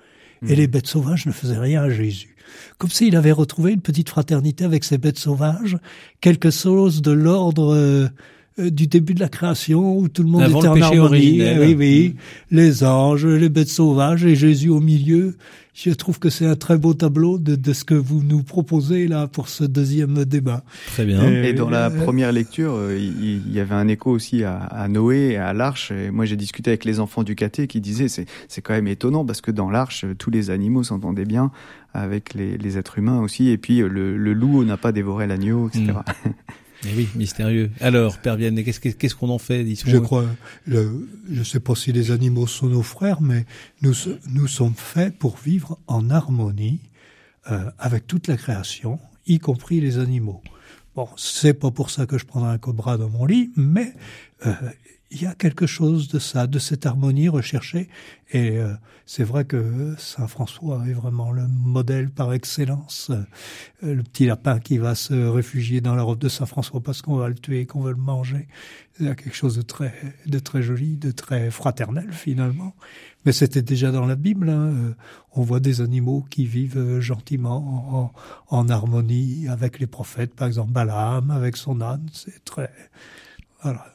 Et 0.48 0.56
les 0.56 0.68
bêtes 0.68 0.88
sauvages 0.88 1.26
ne 1.26 1.32
faisaient 1.32 1.60
rien 1.60 1.84
à 1.84 1.90
Jésus. 1.90 2.36
Comme 2.78 2.90
s'il 2.90 3.16
avait 3.16 3.32
retrouvé 3.32 3.72
une 3.72 3.82
petite 3.82 4.10
fraternité 4.10 4.66
avec 4.66 4.84
ces 4.84 4.98
bêtes 4.98 5.20
sauvages, 5.20 5.78
quelque 6.22 6.52
chose 6.52 7.02
de 7.02 7.12
l'ordre 7.12 8.10
euh, 8.60 8.70
du 8.70 8.86
début 8.86 9.16
de 9.16 9.20
la 9.20 9.30
création 9.30 9.98
où 9.98 10.08
tout 10.08 10.22
le 10.22 10.30
monde 10.30 10.44
était 10.44 10.68
en 10.68 10.80
harmonie. 10.80 11.42
Oui, 11.60 11.76
oui. 11.76 12.16
Mm. 12.16 12.56
Les 12.56 12.84
anges, 12.84 13.26
les 13.26 13.50
bêtes 13.50 13.70
sauvages 13.70 14.26
et 14.26 14.36
Jésus 14.36 14.70
au 14.70 14.80
milieu. 14.80 15.36
Je 15.74 15.90
trouve 15.90 16.20
que 16.20 16.30
c'est 16.30 16.46
un 16.46 16.56
très 16.56 16.78
beau 16.78 16.94
tableau 16.94 17.40
de, 17.40 17.56
de, 17.56 17.74
ce 17.74 17.84
que 17.84 17.96
vous 17.96 18.22
nous 18.22 18.44
proposez 18.44 19.08
là 19.08 19.26
pour 19.26 19.50
ce 19.50 19.64
deuxième 19.64 20.24
débat. 20.24 20.64
Très 20.94 21.04
bien. 21.04 21.28
Et, 21.28 21.54
dans 21.54 21.70
la 21.70 21.88
euh, 21.88 22.04
première 22.04 22.32
lecture, 22.32 22.76
euh, 22.76 22.96
il, 22.96 23.52
y 23.52 23.60
avait 23.60 23.74
un 23.74 23.88
écho 23.88 24.12
aussi 24.12 24.44
à, 24.44 24.58
à 24.58 24.88
Noé 24.88 25.32
et 25.32 25.38
à 25.38 25.52
l'arche. 25.54 25.92
Et 25.92 26.12
moi, 26.12 26.26
j'ai 26.26 26.36
discuté 26.36 26.70
avec 26.70 26.86
les 26.86 27.00
enfants 27.00 27.24
du 27.24 27.34
caté 27.34 27.66
qui 27.66 27.82
disaient 27.82 28.08
c'est 28.08 28.28
c'est 28.48 28.62
quand 28.62 28.74
même 28.74 28.88
étonnant 28.88 29.26
parce 29.26 29.42
que 29.42 29.50
dans 29.50 29.72
l'arche, 29.72 30.06
tous 30.20 30.30
les 30.30 30.52
animaux 30.52 30.84
s'entendaient 30.84 31.26
bien 31.26 31.50
avec 31.96 32.36
les, 32.36 32.58
les, 32.60 32.78
êtres 32.78 33.00
humains 33.00 33.20
aussi. 33.20 33.50
Et 33.50 33.58
puis 33.58 33.80
le, 33.80 34.16
le 34.16 34.34
loup 34.34 34.64
n'a 34.64 34.78
pas 34.78 34.92
dévoré 34.92 35.26
l'agneau, 35.26 35.70
etc. 35.70 35.94
Mais 36.84 36.92
oui, 36.96 37.08
mystérieux. 37.16 37.72
Alors, 37.80 38.18
Père 38.18 38.36
Vianney, 38.36 38.64
qu'est-ce 38.64 39.16
qu'on 39.16 39.30
en 39.30 39.38
fait 39.38 39.66
Je 39.86 39.98
crois, 39.98 40.26
le, 40.66 41.08
je 41.32 41.44
sais 41.44 41.60
pas 41.60 41.76
si 41.76 41.92
les 41.92 42.12
animaux 42.12 42.48
sont 42.48 42.68
nos 42.68 42.84
frères, 42.84 43.22
mais 43.22 43.46
nous, 43.82 43.94
nous 44.30 44.48
sommes 44.48 44.76
faits 44.76 45.18
pour 45.18 45.38
vivre 45.38 45.80
en 45.88 46.10
harmonie 46.10 46.80
euh, 47.52 47.70
avec 47.80 48.08
toute 48.08 48.28
la 48.28 48.38
création, 48.38 49.00
y 49.28 49.40
compris 49.40 49.80
les 49.80 49.98
animaux. 49.98 50.42
Bon, 50.96 51.08
c'est 51.18 51.54
pas 51.54 51.72
pour 51.72 51.90
ça 51.90 52.06
que 52.06 52.18
je 52.18 52.26
prendrai 52.26 52.52
un 52.52 52.58
cobra 52.58 52.98
dans 52.98 53.10
mon 53.10 53.26
lit, 53.26 53.52
mais 53.56 53.94
euh, 54.46 54.54
il 55.14 55.22
y 55.22 55.28
a 55.28 55.36
quelque 55.36 55.68
chose 55.68 56.08
de 56.08 56.18
ça, 56.18 56.48
de 56.48 56.58
cette 56.58 56.88
harmonie 56.88 57.30
recherchée. 57.30 57.88
Et 58.32 58.58
euh, 58.58 58.74
c'est 59.06 59.24
vrai 59.24 59.46
que 59.46 59.94
Saint 60.00 60.26
François 60.26 60.84
est 60.88 60.94
vraiment 60.94 61.32
le 61.32 61.48
modèle 61.48 62.10
par 62.10 62.34
excellence. 62.34 63.12
Euh, 63.12 63.96
le 63.96 64.02
petit 64.02 64.26
lapin 64.26 64.60
qui 64.60 64.80
va 64.80 64.96
se 64.96 65.14
réfugier 65.14 65.82
dans 65.82 65.94
la 65.94 66.02
robe 66.02 66.18
de 66.18 66.30
Saint 66.30 66.48
François 66.48 66.82
parce 66.82 67.04
qu'on 67.04 67.18
va 67.18 67.30
le 67.30 67.36
tuer, 67.36 67.68
qu'on 67.68 67.82
veut 67.82 67.92
le 67.92 67.98
manger. 67.98 68.48
Il 69.00 69.06
y 69.06 69.10
a 69.10 69.14
quelque 69.14 69.36
chose 69.36 69.56
de 69.56 69.62
très, 69.62 69.94
de 70.26 70.40
très 70.40 70.64
joli, 70.64 70.98
de 70.98 71.12
très 71.12 71.52
fraternel 71.52 72.12
finalement. 72.12 72.74
Mais 73.26 73.34
c'était 73.34 73.62
déjà 73.62 73.92
dans 73.92 74.08
la 74.08 74.16
Bible. 74.16 74.50
Hein. 74.50 74.74
Euh, 74.74 74.96
on 75.34 75.44
voit 75.44 75.60
des 75.60 75.82
animaux 75.82 76.26
qui 76.28 76.48
vivent 76.48 77.00
gentiment 77.02 78.12
en, 78.50 78.58
en 78.58 78.68
harmonie 78.68 79.48
avec 79.48 79.80
les 79.80 79.88
prophètes, 79.88 80.34
par 80.34 80.48
exemple 80.48 80.72
Balaam 80.72 81.30
avec 81.30 81.56
son 81.56 81.82
âne. 81.82 82.10
C'est 82.12 82.44
très 82.44 82.72
voilà 83.62 83.86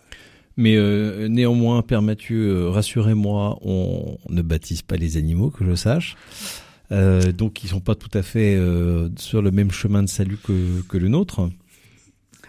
mais 0.58 0.74
euh, 0.74 1.28
néanmoins, 1.28 1.82
Père 1.82 2.02
Mathieu, 2.02 2.68
rassurez-moi, 2.68 3.60
on 3.62 4.18
ne 4.28 4.42
baptise 4.42 4.82
pas 4.82 4.96
les 4.96 5.16
animaux, 5.16 5.50
que 5.50 5.64
je 5.64 5.76
sache. 5.76 6.16
Euh, 6.90 7.30
donc 7.30 7.62
ils 7.62 7.68
sont 7.68 7.80
pas 7.80 7.94
tout 7.94 8.10
à 8.12 8.22
fait 8.22 8.56
euh, 8.56 9.08
sur 9.16 9.40
le 9.40 9.52
même 9.52 9.70
chemin 9.70 10.02
de 10.02 10.08
salut 10.08 10.36
que, 10.36 10.96
le 10.96 11.08
nôtre. 11.08 11.48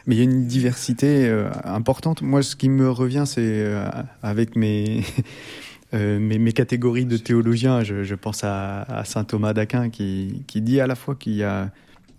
Mais 0.08 0.16
il 0.16 0.18
y 0.18 0.22
a 0.22 0.24
une 0.24 0.48
diversité 0.48 1.32
importante. 1.64 2.24
Moi, 2.24 2.42
ce 2.42 2.56
qui 2.56 2.68
me 2.68 2.90
revient, 2.90 3.26
c'est 3.28 3.72
avec 4.24 4.56
mes, 4.56 5.04
mes, 5.94 6.52
catégories 6.52 7.06
de 7.06 7.18
théologiens, 7.18 7.84
je, 7.84 8.16
pense 8.16 8.44
à, 8.44 9.04
saint 9.06 9.24
Thomas 9.24 9.54
d'Aquin 9.54 9.92
qui, 9.92 10.46
qui 10.48 10.62
dit 10.62 10.82
à 10.82 10.88
la 10.88 10.96
fois 10.96 11.14
qu'il 11.14 11.36
y 11.36 11.44
a 11.44 11.70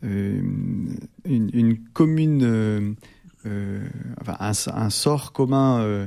une, 0.05 1.00
une, 1.24 1.79
commune 1.92 2.94
enfin, 4.20 4.37
un, 4.38 4.90
sort 4.90 5.33
commun 5.33 5.81
euh, 5.81 6.07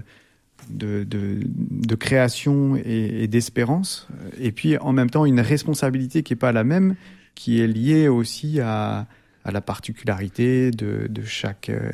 de, 0.70 1.06
de, 1.06 1.96
création 1.96 2.76
et, 2.76 3.28
d'espérance, 3.28 4.08
et 4.38 4.52
puis 4.52 4.78
en 4.78 4.94
même 4.94 5.10
temps 5.10 5.26
une 5.26 5.40
responsabilité 5.40 6.24
qui 6.24 6.34
n'est 6.34 6.40
pas 6.40 6.52
la 6.52 6.64
même, 6.64 6.96
qui 7.36 7.62
est 7.62 7.68
liée 7.68 8.08
aussi 8.08 8.60
à, 8.60 9.08
à 9.44 9.52
la 9.52 9.62
particularité 9.62 10.72
de, 10.72 11.08
de 11.10 11.24
chaque 11.24 11.70
euh, 11.70 11.92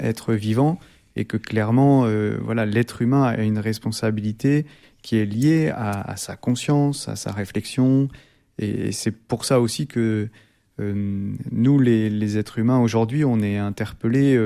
être 0.00 0.34
vivant, 0.34 0.78
et 1.16 1.24
que 1.24 1.36
clairement, 1.36 2.04
euh, 2.06 2.38
voilà, 2.42 2.66
l'être 2.66 3.02
humain 3.02 3.24
a 3.24 3.42
une 3.42 3.58
responsabilité 3.58 4.66
qui 5.02 5.16
est 5.16 5.26
liée 5.26 5.70
à, 5.74 6.16
sa 6.16 6.36
conscience, 6.36 7.08
à 7.08 7.16
sa 7.16 7.32
réflexion, 7.32 8.08
et, 8.58 8.92
c'est 8.92 9.12
pour 9.12 9.44
ça 9.44 9.60
aussi 9.60 9.86
que 9.86 10.28
euh, 10.80 11.32
nous, 11.50 11.78
les, 11.78 12.10
les, 12.10 12.38
êtres 12.38 12.58
humains, 12.58 12.78
aujourd'hui, 12.80 13.24
on 13.24 13.40
est 13.40 13.58
interpellés 13.58 14.36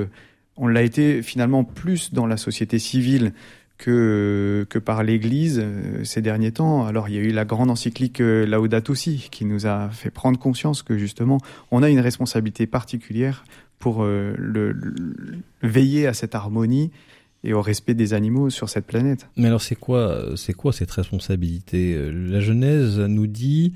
on 0.56 0.66
l'a 0.66 0.82
été 0.82 1.22
finalement 1.22 1.64
plus 1.64 2.12
dans 2.12 2.26
la 2.26 2.36
société 2.36 2.78
civile 2.78 3.32
que, 3.82 4.64
que 4.70 4.78
par 4.78 5.02
l'Église 5.02 5.60
euh, 5.60 6.04
ces 6.04 6.22
derniers 6.22 6.52
temps. 6.52 6.86
Alors 6.86 7.08
il 7.08 7.16
y 7.16 7.18
a 7.18 7.20
eu 7.20 7.32
la 7.32 7.44
grande 7.44 7.70
encyclique 7.70 8.20
euh, 8.20 8.46
Laudato 8.46 8.94
Si 8.94 9.28
qui 9.30 9.44
nous 9.44 9.66
a 9.66 9.88
fait 9.90 10.10
prendre 10.10 10.38
conscience 10.38 10.82
que 10.82 10.96
justement 10.96 11.38
on 11.72 11.82
a 11.82 11.90
une 11.90 11.98
responsabilité 11.98 12.66
particulière 12.66 13.44
pour 13.80 14.04
euh, 14.04 14.34
le, 14.38 14.76
veiller 15.62 16.06
à 16.06 16.14
cette 16.14 16.36
harmonie 16.36 16.92
et 17.42 17.54
au 17.54 17.60
respect 17.60 17.94
des 17.94 18.14
animaux 18.14 18.50
sur 18.50 18.68
cette 18.68 18.86
planète. 18.86 19.26
Mais 19.36 19.48
alors 19.48 19.62
c'est 19.62 19.74
quoi 19.74 20.36
c'est 20.36 20.52
quoi 20.52 20.72
cette 20.72 20.92
responsabilité? 20.92 21.98
La 22.12 22.38
Genèse 22.38 23.00
nous 23.00 23.26
dit 23.26 23.72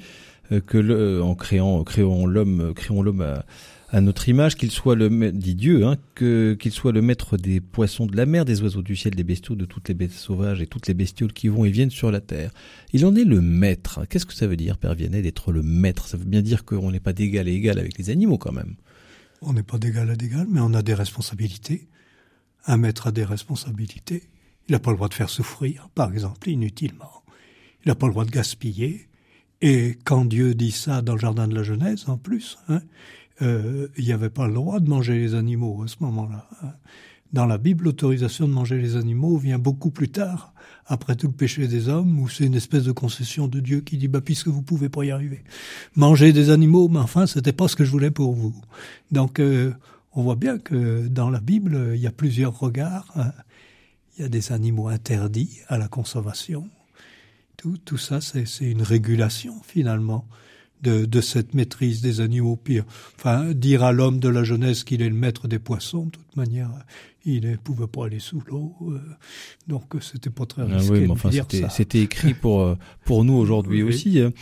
que 0.67 0.79
le, 0.79 1.21
en 1.21 1.35
créant 1.35 1.83
créons 1.83 2.27
l'homme 2.27 2.73
créons 2.77 3.03
l'homme 3.03 3.23
à 3.23 3.45
à 3.89 4.01
notre 4.01 4.29
image, 4.29 4.57
qu'il 4.57 4.71
soit 4.71 4.97
le 4.97 5.31
dit 5.31 5.55
Dieu, 5.55 5.87
hein, 5.87 5.97
que 6.15 6.57
qu'il 6.59 6.73
soit 6.73 6.93
le 6.93 7.03
maître 7.03 7.37
des 7.37 7.61
poissons 7.61 8.07
de 8.07 8.17
la 8.17 8.27
mer, 8.27 8.45
des 8.45 8.63
oiseaux 8.63 8.83
du 8.83 8.97
ciel, 8.97 9.15
des 9.15 9.23
bestiaux, 9.23 9.55
de 9.55 9.65
toutes 9.65 9.89
les 9.89 9.95
bêtes 9.95 10.13
sauvages 10.13 10.61
et 10.61 10.67
toutes 10.67 10.89
les 10.89 10.95
bestioles 10.95 11.33
qui 11.33 11.49
vont 11.49 11.65
et 11.65 11.71
viennent 11.71 11.91
sur 11.91 12.11
la 12.11 12.21
terre. 12.21 12.51
Il 12.93 13.07
en 13.07 13.15
est 13.15 13.25
le 13.25 13.41
maître. 13.41 14.05
Qu'est-ce 14.09 14.27
que 14.27 14.35
ça 14.35 14.47
veut 14.47 14.57
dire, 14.57 14.77
Père 14.79 14.95
Vianney, 14.95 15.23
d'être 15.23 15.53
le 15.53 15.63
maître? 15.63 16.09
Ça 16.09 16.17
veut 16.17 16.25
bien 16.25 16.43
dire 16.43 16.65
qu'on 16.65 16.91
n'est 16.91 17.01
pas 17.01 17.13
d'égal 17.13 17.47
à 17.47 17.51
égal 17.51 17.79
avec 17.79 17.97
les 17.97 18.11
animaux, 18.11 18.39
quand 18.39 18.53
même. 18.53 18.75
On 19.41 19.53
n'est 19.53 19.63
pas 19.63 19.79
d'égal 19.79 20.11
à 20.11 20.17
d'égal, 20.17 20.47
mais 20.51 20.61
on 20.61 20.75
a 20.75 20.83
des 20.83 20.95
responsabilités. 20.95 21.89
Un 22.67 22.79
maître 22.79 23.07
a 23.07 23.13
des 23.13 23.25
responsabilités. 23.25 24.25
Il 24.69 24.73
n'a 24.73 24.81
pas 24.81 24.91
le 24.91 24.97
droit 24.97 25.09
de 25.09 25.15
faire 25.15 25.31
souffrir, 25.31 25.89
par 25.95 26.13
exemple, 26.13 26.49
inutilement. 26.49 27.23
Il 27.85 27.89
n'a 27.89 27.95
pas 27.95 28.07
le 28.07 28.13
droit 28.13 28.25
de 28.25 28.33
gaspiller. 28.33 29.09
Et 29.63 29.97
quand 30.05 30.25
Dieu 30.25 30.55
dit 30.57 30.73
ça 30.73 31.03
dans 31.03 31.15
le 31.15 31.21
jardin 31.21 31.47
de 31.47 31.55
la 31.55 31.63
Genèse, 31.63 32.09
en 32.09 32.19
plus, 32.19 32.59
hein, 32.69 32.83
euh, 33.43 33.89
il 33.97 34.05
n'y 34.05 34.13
avait 34.13 34.31
pas 34.31 34.47
le 34.47 34.55
droit 34.55 34.81
de 34.81 34.89
manger 34.89 35.19
les 35.19 35.35
animaux 35.35 35.83
à 35.83 35.89
ce 35.89 35.97
moment-là. 36.01 36.49
Hein. 36.63 36.73
Dans 37.33 37.47
la 37.47 37.59
Bible, 37.59 37.85
l'autorisation 37.85 38.47
de 38.47 38.53
manger 38.53 38.79
les 38.79 38.97
animaux 38.97 39.37
vient 39.37 39.59
beaucoup 39.59 39.91
plus 39.91 40.09
tard, 40.09 40.55
après 40.87 41.17
tout 41.17 41.27
le 41.27 41.33
péché 41.33 41.67
des 41.67 41.89
hommes, 41.89 42.21
où 42.21 42.29
c'est 42.29 42.45
une 42.45 42.55
espèce 42.55 42.85
de 42.85 42.93
concession 42.93 43.49
de 43.49 43.61
Dieu 43.61 43.81
qui 43.81 43.99
dit 43.99 44.09
bah 44.09 44.21
puisque 44.21 44.49
vous 44.49 44.63
pouvez 44.63 44.89
pas 44.89 45.05
y 45.05 45.11
arriver, 45.11 45.43
manger 45.97 46.33
des 46.33 46.51
animaux, 46.51 46.89
mais 46.89 47.01
enfin 47.01 47.27
c'était 47.27 47.53
pas 47.53 47.69
ce 47.69 47.77
que 47.77 47.85
je 47.85 47.91
voulais 47.91 48.13
pour 48.13 48.33
vous. 48.35 48.55
Donc 49.11 49.41
euh, 49.41 49.73
on 50.13 50.23
voit 50.23 50.37
bien 50.37 50.59
que 50.59 51.09
dans 51.09 51.29
la 51.29 51.41
Bible 51.41 51.93
il 51.95 52.01
y 52.01 52.07
a 52.07 52.13
plusieurs 52.13 52.59
regards. 52.59 53.13
Hein. 53.17 53.33
Il 54.17 54.23
y 54.23 54.25
a 54.25 54.29
des 54.29 54.53
animaux 54.53 54.89
interdits 54.89 55.59
à 55.69 55.77
la 55.77 55.89
consommation. 55.89 56.71
Tout, 57.59 57.77
tout 57.85 57.99
ça, 57.99 58.21
c'est 58.23 58.47
une 58.61 58.83
régulation 58.83 59.55
finalement 59.63 60.27
de, 60.83 61.05
de, 61.05 61.21
cette 61.21 61.55
maîtrise 61.55 62.01
des 62.01 62.21
animaux 62.21 62.57
pires. 62.57 62.85
Enfin, 63.17 63.53
dire 63.53 63.83
à 63.83 63.93
l'homme 63.93 64.19
de 64.21 64.29
la 64.29 64.45
jeunesse 64.45 64.85
qu'il 64.85 65.03
est 65.03 65.09
le 65.09 65.15
maître 65.15 65.49
des 65.49 65.59
poissons, 65.59 66.07
de 66.07 66.11
toute 66.11 66.37
manière, 66.37 66.71
il 67.25 67.49
ne 67.51 67.57
pouvait 67.57 67.87
pas 67.87 68.07
aller 68.07 68.21
sous 68.21 68.43
l'eau, 68.47 68.77
euh, 68.83 69.01
donc 69.67 69.95
c'était 70.01 70.31
pas 70.31 70.47
très 70.47 70.63
risqué. 70.63 70.89
Ah 70.89 70.93
oui, 70.93 71.01
mais 71.01 71.11
enfin, 71.11 71.31
c'était 71.71 72.01
écrit 72.01 72.35
pour 72.35 72.63
euh, 72.63 72.77
pour 73.05 73.25
nous 73.25 73.35
aujourd'hui 73.35 73.83
aussi. 73.83 74.21
Hein. 74.21 74.33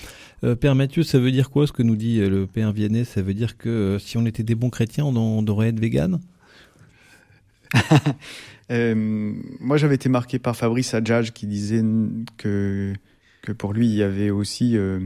Euh, 0.44 0.54
Père 0.54 0.74
Mathieu, 0.74 1.02
ça 1.02 1.18
veut 1.18 1.32
dire 1.32 1.50
quoi 1.50 1.66
ce 1.66 1.72
que 1.72 1.82
nous 1.82 1.96
dit 1.96 2.20
euh, 2.20 2.28
le 2.28 2.46
Père 2.46 2.72
Vianney? 2.72 3.04
Ça 3.04 3.22
veut 3.22 3.32
dire 3.32 3.56
que 3.56 3.96
si 3.98 4.18
on 4.18 4.26
était 4.26 4.42
des 4.42 4.54
bons 4.54 4.70
chrétiens, 4.70 5.04
on, 5.04 5.16
on 5.16 5.42
devrait 5.42 5.68
être 5.68 5.80
vegan 5.80 6.20
Moi, 8.70 9.76
j'avais 9.76 9.94
été 9.94 10.08
marqué 10.08 10.38
par 10.38 10.56
Fabrice 10.56 10.94
Adjage 10.94 11.32
qui 11.32 11.46
disait 11.46 11.82
que 12.36 12.94
que 13.44 13.52
pour 13.52 13.72
lui, 13.72 13.86
il 13.86 13.94
y 13.94 14.02
avait 14.02 14.30
aussi 14.30 14.76
euh, 14.76 15.00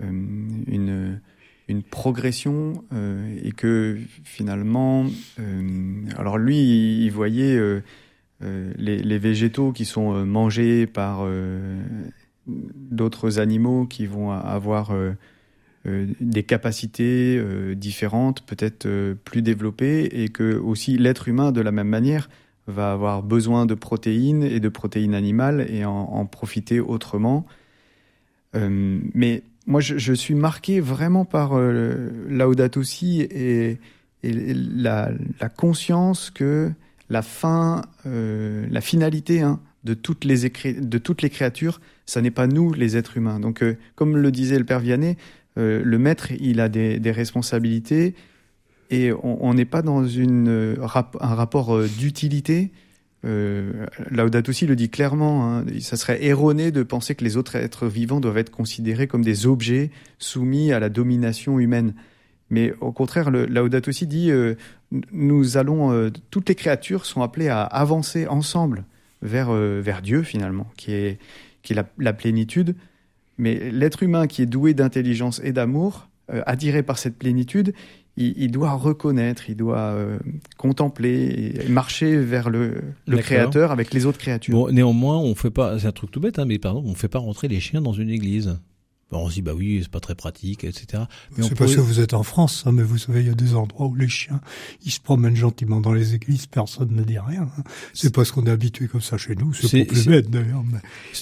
une, 0.00 1.20
une 1.68 1.82
progression 1.82 2.84
euh, 2.92 3.36
et 3.42 3.52
que 3.52 3.98
finalement, 4.22 5.06
euh, 5.38 6.02
alors 6.16 6.38
lui, 6.38 7.04
il 7.04 7.10
voyait 7.10 7.58
les, 8.40 8.98
les, 8.98 9.18
végétaux 9.18 9.72
qui 9.72 9.84
sont 9.84 10.26
mangés 10.26 10.86
par 10.86 11.26
d'autres 12.46 13.38
animaux 13.38 13.86
qui 13.86 14.04
vont 14.04 14.32
avoir 14.32 14.92
des 15.86 16.42
capacités 16.42 17.42
différentes, 17.74 18.44
peut-être 18.44 19.14
plus 19.24 19.40
développées, 19.40 20.22
et 20.22 20.28
que 20.28 20.58
aussi 20.58 20.98
l'être 20.98 21.28
humain, 21.28 21.52
de 21.52 21.62
la 21.62 21.72
même 21.72 21.88
manière, 21.88 22.28
va 22.66 22.92
avoir 22.92 23.22
besoin 23.22 23.64
de 23.64 23.74
protéines 23.74 24.42
et 24.42 24.60
de 24.60 24.68
protéines 24.68 25.14
animales 25.14 25.66
et 25.70 25.86
en, 25.86 25.92
en 25.92 26.26
profiter 26.26 26.80
autrement. 26.80 27.46
mais 28.52 29.42
moi, 29.66 29.80
je, 29.80 30.12
suis 30.12 30.34
marqué 30.34 30.80
vraiment 30.80 31.24
par 31.24 31.52
euh, 31.54 32.10
Laudato 32.28 32.82
Si 32.82 33.20
et, 33.22 33.78
la, 34.22 35.10
conscience 35.56 36.30
que 36.30 36.70
la 37.10 37.22
fin, 37.22 37.82
euh, 38.06 38.66
la 38.70 38.80
finalité 38.80 39.40
hein, 39.42 39.60
de, 39.84 39.94
toutes 39.94 40.24
les 40.24 41.30
créatures, 41.30 41.80
ça 42.06 42.20
n'est 42.22 42.30
pas 42.30 42.46
nous, 42.46 42.72
les 42.72 42.96
êtres 42.96 43.16
humains. 43.16 43.40
Donc, 43.40 43.62
euh, 43.62 43.76
comme 43.94 44.16
le 44.16 44.30
disait 44.30 44.58
le 44.58 44.64
père 44.64 44.80
Vianney, 44.80 45.16
euh, 45.58 45.82
le 45.84 45.98
maître, 45.98 46.32
il 46.32 46.60
a 46.60 46.68
des, 46.68 47.10
responsabilités 47.10 48.14
et 48.90 49.12
on 49.22 49.54
n'est 49.54 49.64
pas 49.64 49.82
dans 49.82 50.04
un 50.06 50.86
rapport 51.34 51.82
d'utilité, 51.84 52.70
euh, 53.24 53.86
Laudato 54.10 54.52
Si 54.52 54.66
le 54.66 54.76
dit 54.76 54.90
clairement, 54.90 55.58
hein, 55.58 55.64
ça 55.80 55.96
serait 55.96 56.24
erroné 56.24 56.70
de 56.70 56.82
penser 56.82 57.14
que 57.14 57.24
les 57.24 57.36
autres 57.36 57.56
êtres 57.56 57.86
vivants 57.86 58.20
doivent 58.20 58.38
être 58.38 58.50
considérés 58.50 59.06
comme 59.06 59.24
des 59.24 59.46
objets 59.46 59.90
soumis 60.18 60.72
à 60.72 60.80
la 60.80 60.88
domination 60.88 61.58
humaine. 61.58 61.94
Mais 62.50 62.72
au 62.80 62.92
contraire, 62.92 63.30
le 63.30 63.46
Laudato 63.46 63.90
Si 63.92 64.06
dit, 64.06 64.30
euh, 64.30 64.54
nous 65.12 65.56
allons, 65.56 65.92
euh, 65.92 66.10
toutes 66.30 66.48
les 66.48 66.54
créatures 66.54 67.06
sont 67.06 67.22
appelées 67.22 67.48
à 67.48 67.62
avancer 67.62 68.26
ensemble 68.26 68.84
vers, 69.22 69.48
euh, 69.50 69.82
Dieu 70.02 70.22
finalement, 70.22 70.66
qui 70.76 70.92
est, 70.92 71.18
qui 71.62 71.72
est 71.72 71.76
la, 71.76 71.88
la 71.98 72.12
plénitude. 72.12 72.76
Mais 73.38 73.70
l'être 73.70 74.02
humain 74.02 74.26
qui 74.26 74.42
est 74.42 74.46
doué 74.46 74.74
d'intelligence 74.74 75.40
et 75.42 75.52
d'amour, 75.52 76.08
attiré 76.28 76.82
par 76.82 76.98
cette 76.98 77.18
plénitude, 77.18 77.74
il, 78.16 78.50
doit 78.50 78.72
reconnaître, 78.72 79.50
il 79.50 79.56
doit 79.56 79.78
euh, 79.78 80.18
contempler 80.56 81.56
et 81.64 81.68
marcher 81.68 82.16
vers 82.16 82.48
le, 82.48 82.82
le 83.06 83.18
créateur 83.18 83.72
avec 83.72 83.92
les 83.92 84.06
autres 84.06 84.18
créatures. 84.18 84.54
Bon, 84.54 84.70
néanmoins, 84.70 85.18
on 85.18 85.34
fait 85.34 85.50
pas, 85.50 85.78
c'est 85.78 85.86
un 85.86 85.92
truc 85.92 86.10
tout 86.10 86.20
bête, 86.20 86.38
hein, 86.38 86.44
mais 86.44 86.58
pardon, 86.58 86.82
on 86.86 86.94
fait 86.94 87.08
pas 87.08 87.18
rentrer 87.18 87.48
les 87.48 87.58
chiens 87.60 87.80
dans 87.80 87.92
une 87.92 88.10
église. 88.10 88.56
on 89.10 89.28
se 89.28 89.34
dit 89.34 89.42
bah 89.42 89.52
oui, 89.54 89.80
c'est 89.82 89.90
pas 89.90 90.00
très 90.00 90.14
pratique, 90.14 90.62
etc. 90.62 91.04
C'est 91.40 91.56
parce 91.56 91.74
que 91.74 91.80
vous 91.80 91.98
êtes 91.98 92.14
en 92.14 92.22
France, 92.22 92.62
hein, 92.66 92.72
mais 92.72 92.84
vous 92.84 92.98
savez, 92.98 93.20
il 93.20 93.26
y 93.26 93.30
a 93.30 93.34
des 93.34 93.56
endroits 93.56 93.88
où 93.88 93.96
les 93.96 94.08
chiens, 94.08 94.40
ils 94.84 94.92
se 94.92 95.00
promènent 95.00 95.36
gentiment 95.36 95.80
dans 95.80 95.92
les 95.92 96.14
églises, 96.14 96.46
personne 96.46 96.94
ne 96.94 97.02
dit 97.02 97.18
rien. 97.18 97.48
Hein. 97.58 97.62
C'est 97.94 98.14
parce 98.14 98.30
qu'on 98.30 98.44
est 98.46 98.50
habitué 98.50 98.86
comme 98.86 99.00
ça 99.00 99.18
chez 99.18 99.34
nous, 99.34 99.52
c'est 99.54 99.84
pour 99.84 99.94
plus 99.94 100.06
bête 100.06 100.30
d'ailleurs. 100.30 100.62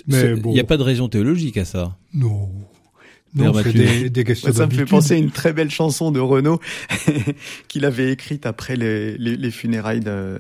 Mais, 0.09 0.35
bon. 0.35 0.51
Il 0.51 0.55
n'y 0.55 0.61
a 0.61 0.65
pas 0.65 0.77
de 0.77 0.83
raison 0.83 1.09
théologique 1.09 1.57
à 1.57 1.65
ça. 1.65 1.97
Non. 2.13 2.51
Non, 3.35 3.55
c'est 3.55 3.73
des, 3.73 4.11
des, 4.11 4.25
questions 4.25 4.53
Ça 4.53 4.67
me 4.67 4.73
fait 4.73 4.85
penser 4.85 5.15
à 5.15 5.17
une 5.17 5.31
très 5.31 5.53
belle 5.53 5.71
chanson 5.71 6.11
de 6.11 6.21
Renaud 6.21 6.61
qu'il 7.69 7.85
avait 7.85 8.13
écrite 8.13 8.45
après 8.45 8.77
les, 8.77 9.17
les, 9.17 9.37
les, 9.37 9.51
funérailles 9.51 10.01
de, 10.01 10.39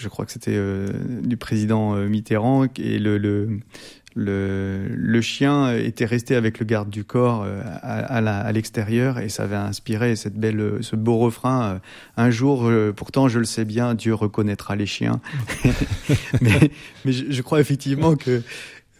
je 0.00 0.08
crois 0.08 0.24
que 0.24 0.32
c'était 0.32 0.54
euh, 0.54 0.88
du 1.22 1.36
président 1.36 1.94
euh, 1.94 2.08
Mitterrand 2.08 2.66
et 2.78 2.98
le, 2.98 3.18
le 3.18 3.60
le, 4.16 4.88
le, 4.92 5.20
chien 5.20 5.72
était 5.72 6.04
resté 6.04 6.34
avec 6.34 6.58
le 6.58 6.66
garde 6.66 6.90
du 6.90 7.04
corps 7.04 7.44
euh, 7.46 7.62
à, 7.80 8.16
à 8.16 8.52
l'extérieur 8.52 9.20
et 9.20 9.28
ça 9.28 9.44
avait 9.44 9.54
inspiré 9.54 10.16
cette 10.16 10.34
belle, 10.34 10.78
ce 10.80 10.96
beau 10.96 11.18
refrain. 11.18 11.80
Un 12.16 12.30
jour, 12.32 12.68
pourtant, 12.96 13.28
je 13.28 13.38
le 13.38 13.44
sais 13.44 13.64
bien, 13.64 13.94
Dieu 13.94 14.12
reconnaîtra 14.12 14.74
les 14.74 14.86
chiens. 14.86 15.20
mais, 16.40 16.72
mais 17.04 17.12
je, 17.12 17.26
je, 17.30 17.42
crois 17.42 17.60
effectivement 17.60 18.16
que 18.16 18.42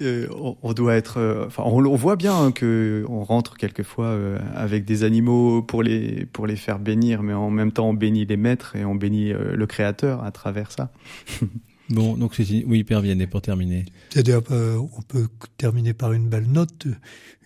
euh, 0.03 0.29
on, 0.63 0.73
doit 0.73 0.95
être, 0.95 1.19
euh, 1.19 1.47
enfin, 1.47 1.63
on, 1.67 1.95
voit 1.95 2.17
bien 2.17 2.35
hein, 2.35 2.53
que 2.53 3.05
on 3.09 3.23
rentre 3.23 3.59
quelquefois 3.59 4.07
euh, 4.07 4.39
avec 4.55 4.87
des 4.87 5.05
animaux 5.05 5.63
pour 5.63 5.83
les 5.83 6.27
pour 6.27 6.47
les 6.47 6.57
faire 6.57 6.79
bénir, 6.79 7.23
mais 7.23 7.35
en 7.35 7.51
même 7.51 7.71
temps 7.71 7.89
on 7.91 7.95
bénit 7.95 8.25
les 8.25 8.39
maîtres 8.39 8.77
et 8.77 8.85
on 8.85 8.95
bénit 8.95 9.33
le 9.33 9.67
Créateur 9.67 10.25
à 10.25 10.31
travers 10.31 10.73
ça. 10.73 10.91
bon, 11.91 12.17
donc 12.17 12.35
c'est 12.35 12.65
oui, 12.67 12.83
Père 12.83 13.03
Vianney 13.03 13.27
pour 13.27 13.43
terminer. 13.43 13.85
C'est-à-dire, 14.09 14.41
on 14.51 15.03
peut 15.03 15.29
terminer 15.59 15.93
par 15.93 16.13
une 16.13 16.29
belle 16.29 16.51
note, 16.51 16.87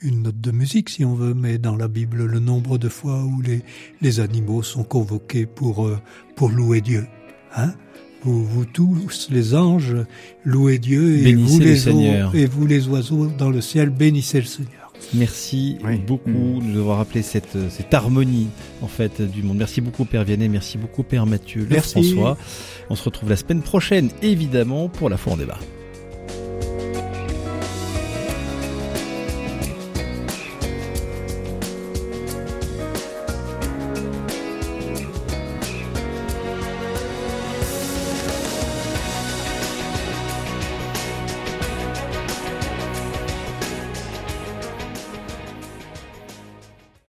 une 0.00 0.22
note 0.22 0.40
de 0.40 0.50
musique 0.52 0.90
si 0.90 1.04
on 1.04 1.14
veut, 1.14 1.34
mais 1.34 1.58
dans 1.58 1.76
la 1.76 1.88
Bible, 1.88 2.24
le 2.24 2.38
nombre 2.38 2.78
de 2.78 2.88
fois 2.88 3.24
où 3.24 3.40
les 3.40 3.62
les 4.00 4.20
animaux 4.20 4.62
sont 4.62 4.84
convoqués 4.84 5.46
pour 5.46 5.90
pour 6.36 6.50
louer 6.50 6.80
Dieu, 6.80 7.06
hein? 7.56 7.74
Vous, 8.32 8.64
tous 8.64 9.28
les 9.30 9.54
anges, 9.54 9.96
louez 10.44 10.78
Dieu 10.78 11.26
et 11.26 11.34
vous 11.34 11.58
les, 11.58 11.88
et 11.88 12.46
vous 12.46 12.66
les 12.66 12.88
oiseaux 12.88 13.26
dans 13.26 13.50
le 13.50 13.60
ciel, 13.60 13.90
bénissez 13.90 14.40
le 14.40 14.46
Seigneur. 14.46 14.92
Merci 15.12 15.76
beaucoup 16.06 16.30
mm. 16.30 16.60
de 16.60 16.64
nous 16.64 16.80
avoir 16.80 16.98
rappelé 16.98 17.22
cette, 17.22 17.58
cette 17.70 17.92
harmonie 17.92 18.48
en 18.80 18.88
fait 18.88 19.20
du 19.20 19.42
monde. 19.42 19.58
Merci 19.58 19.80
beaucoup 19.80 20.04
Père 20.04 20.24
Vianney, 20.24 20.48
merci 20.48 20.78
beaucoup 20.78 21.02
Père 21.02 21.26
Mathieu, 21.26 21.66
merci 21.68 22.02
François. 22.02 22.38
On 22.90 22.94
se 22.94 23.04
retrouve 23.04 23.28
la 23.28 23.36
semaine 23.36 23.62
prochaine 23.62 24.10
évidemment 24.22 24.88
pour 24.88 25.10
la 25.10 25.16
foi 25.16 25.34
en 25.34 25.36
débat. 25.36 25.58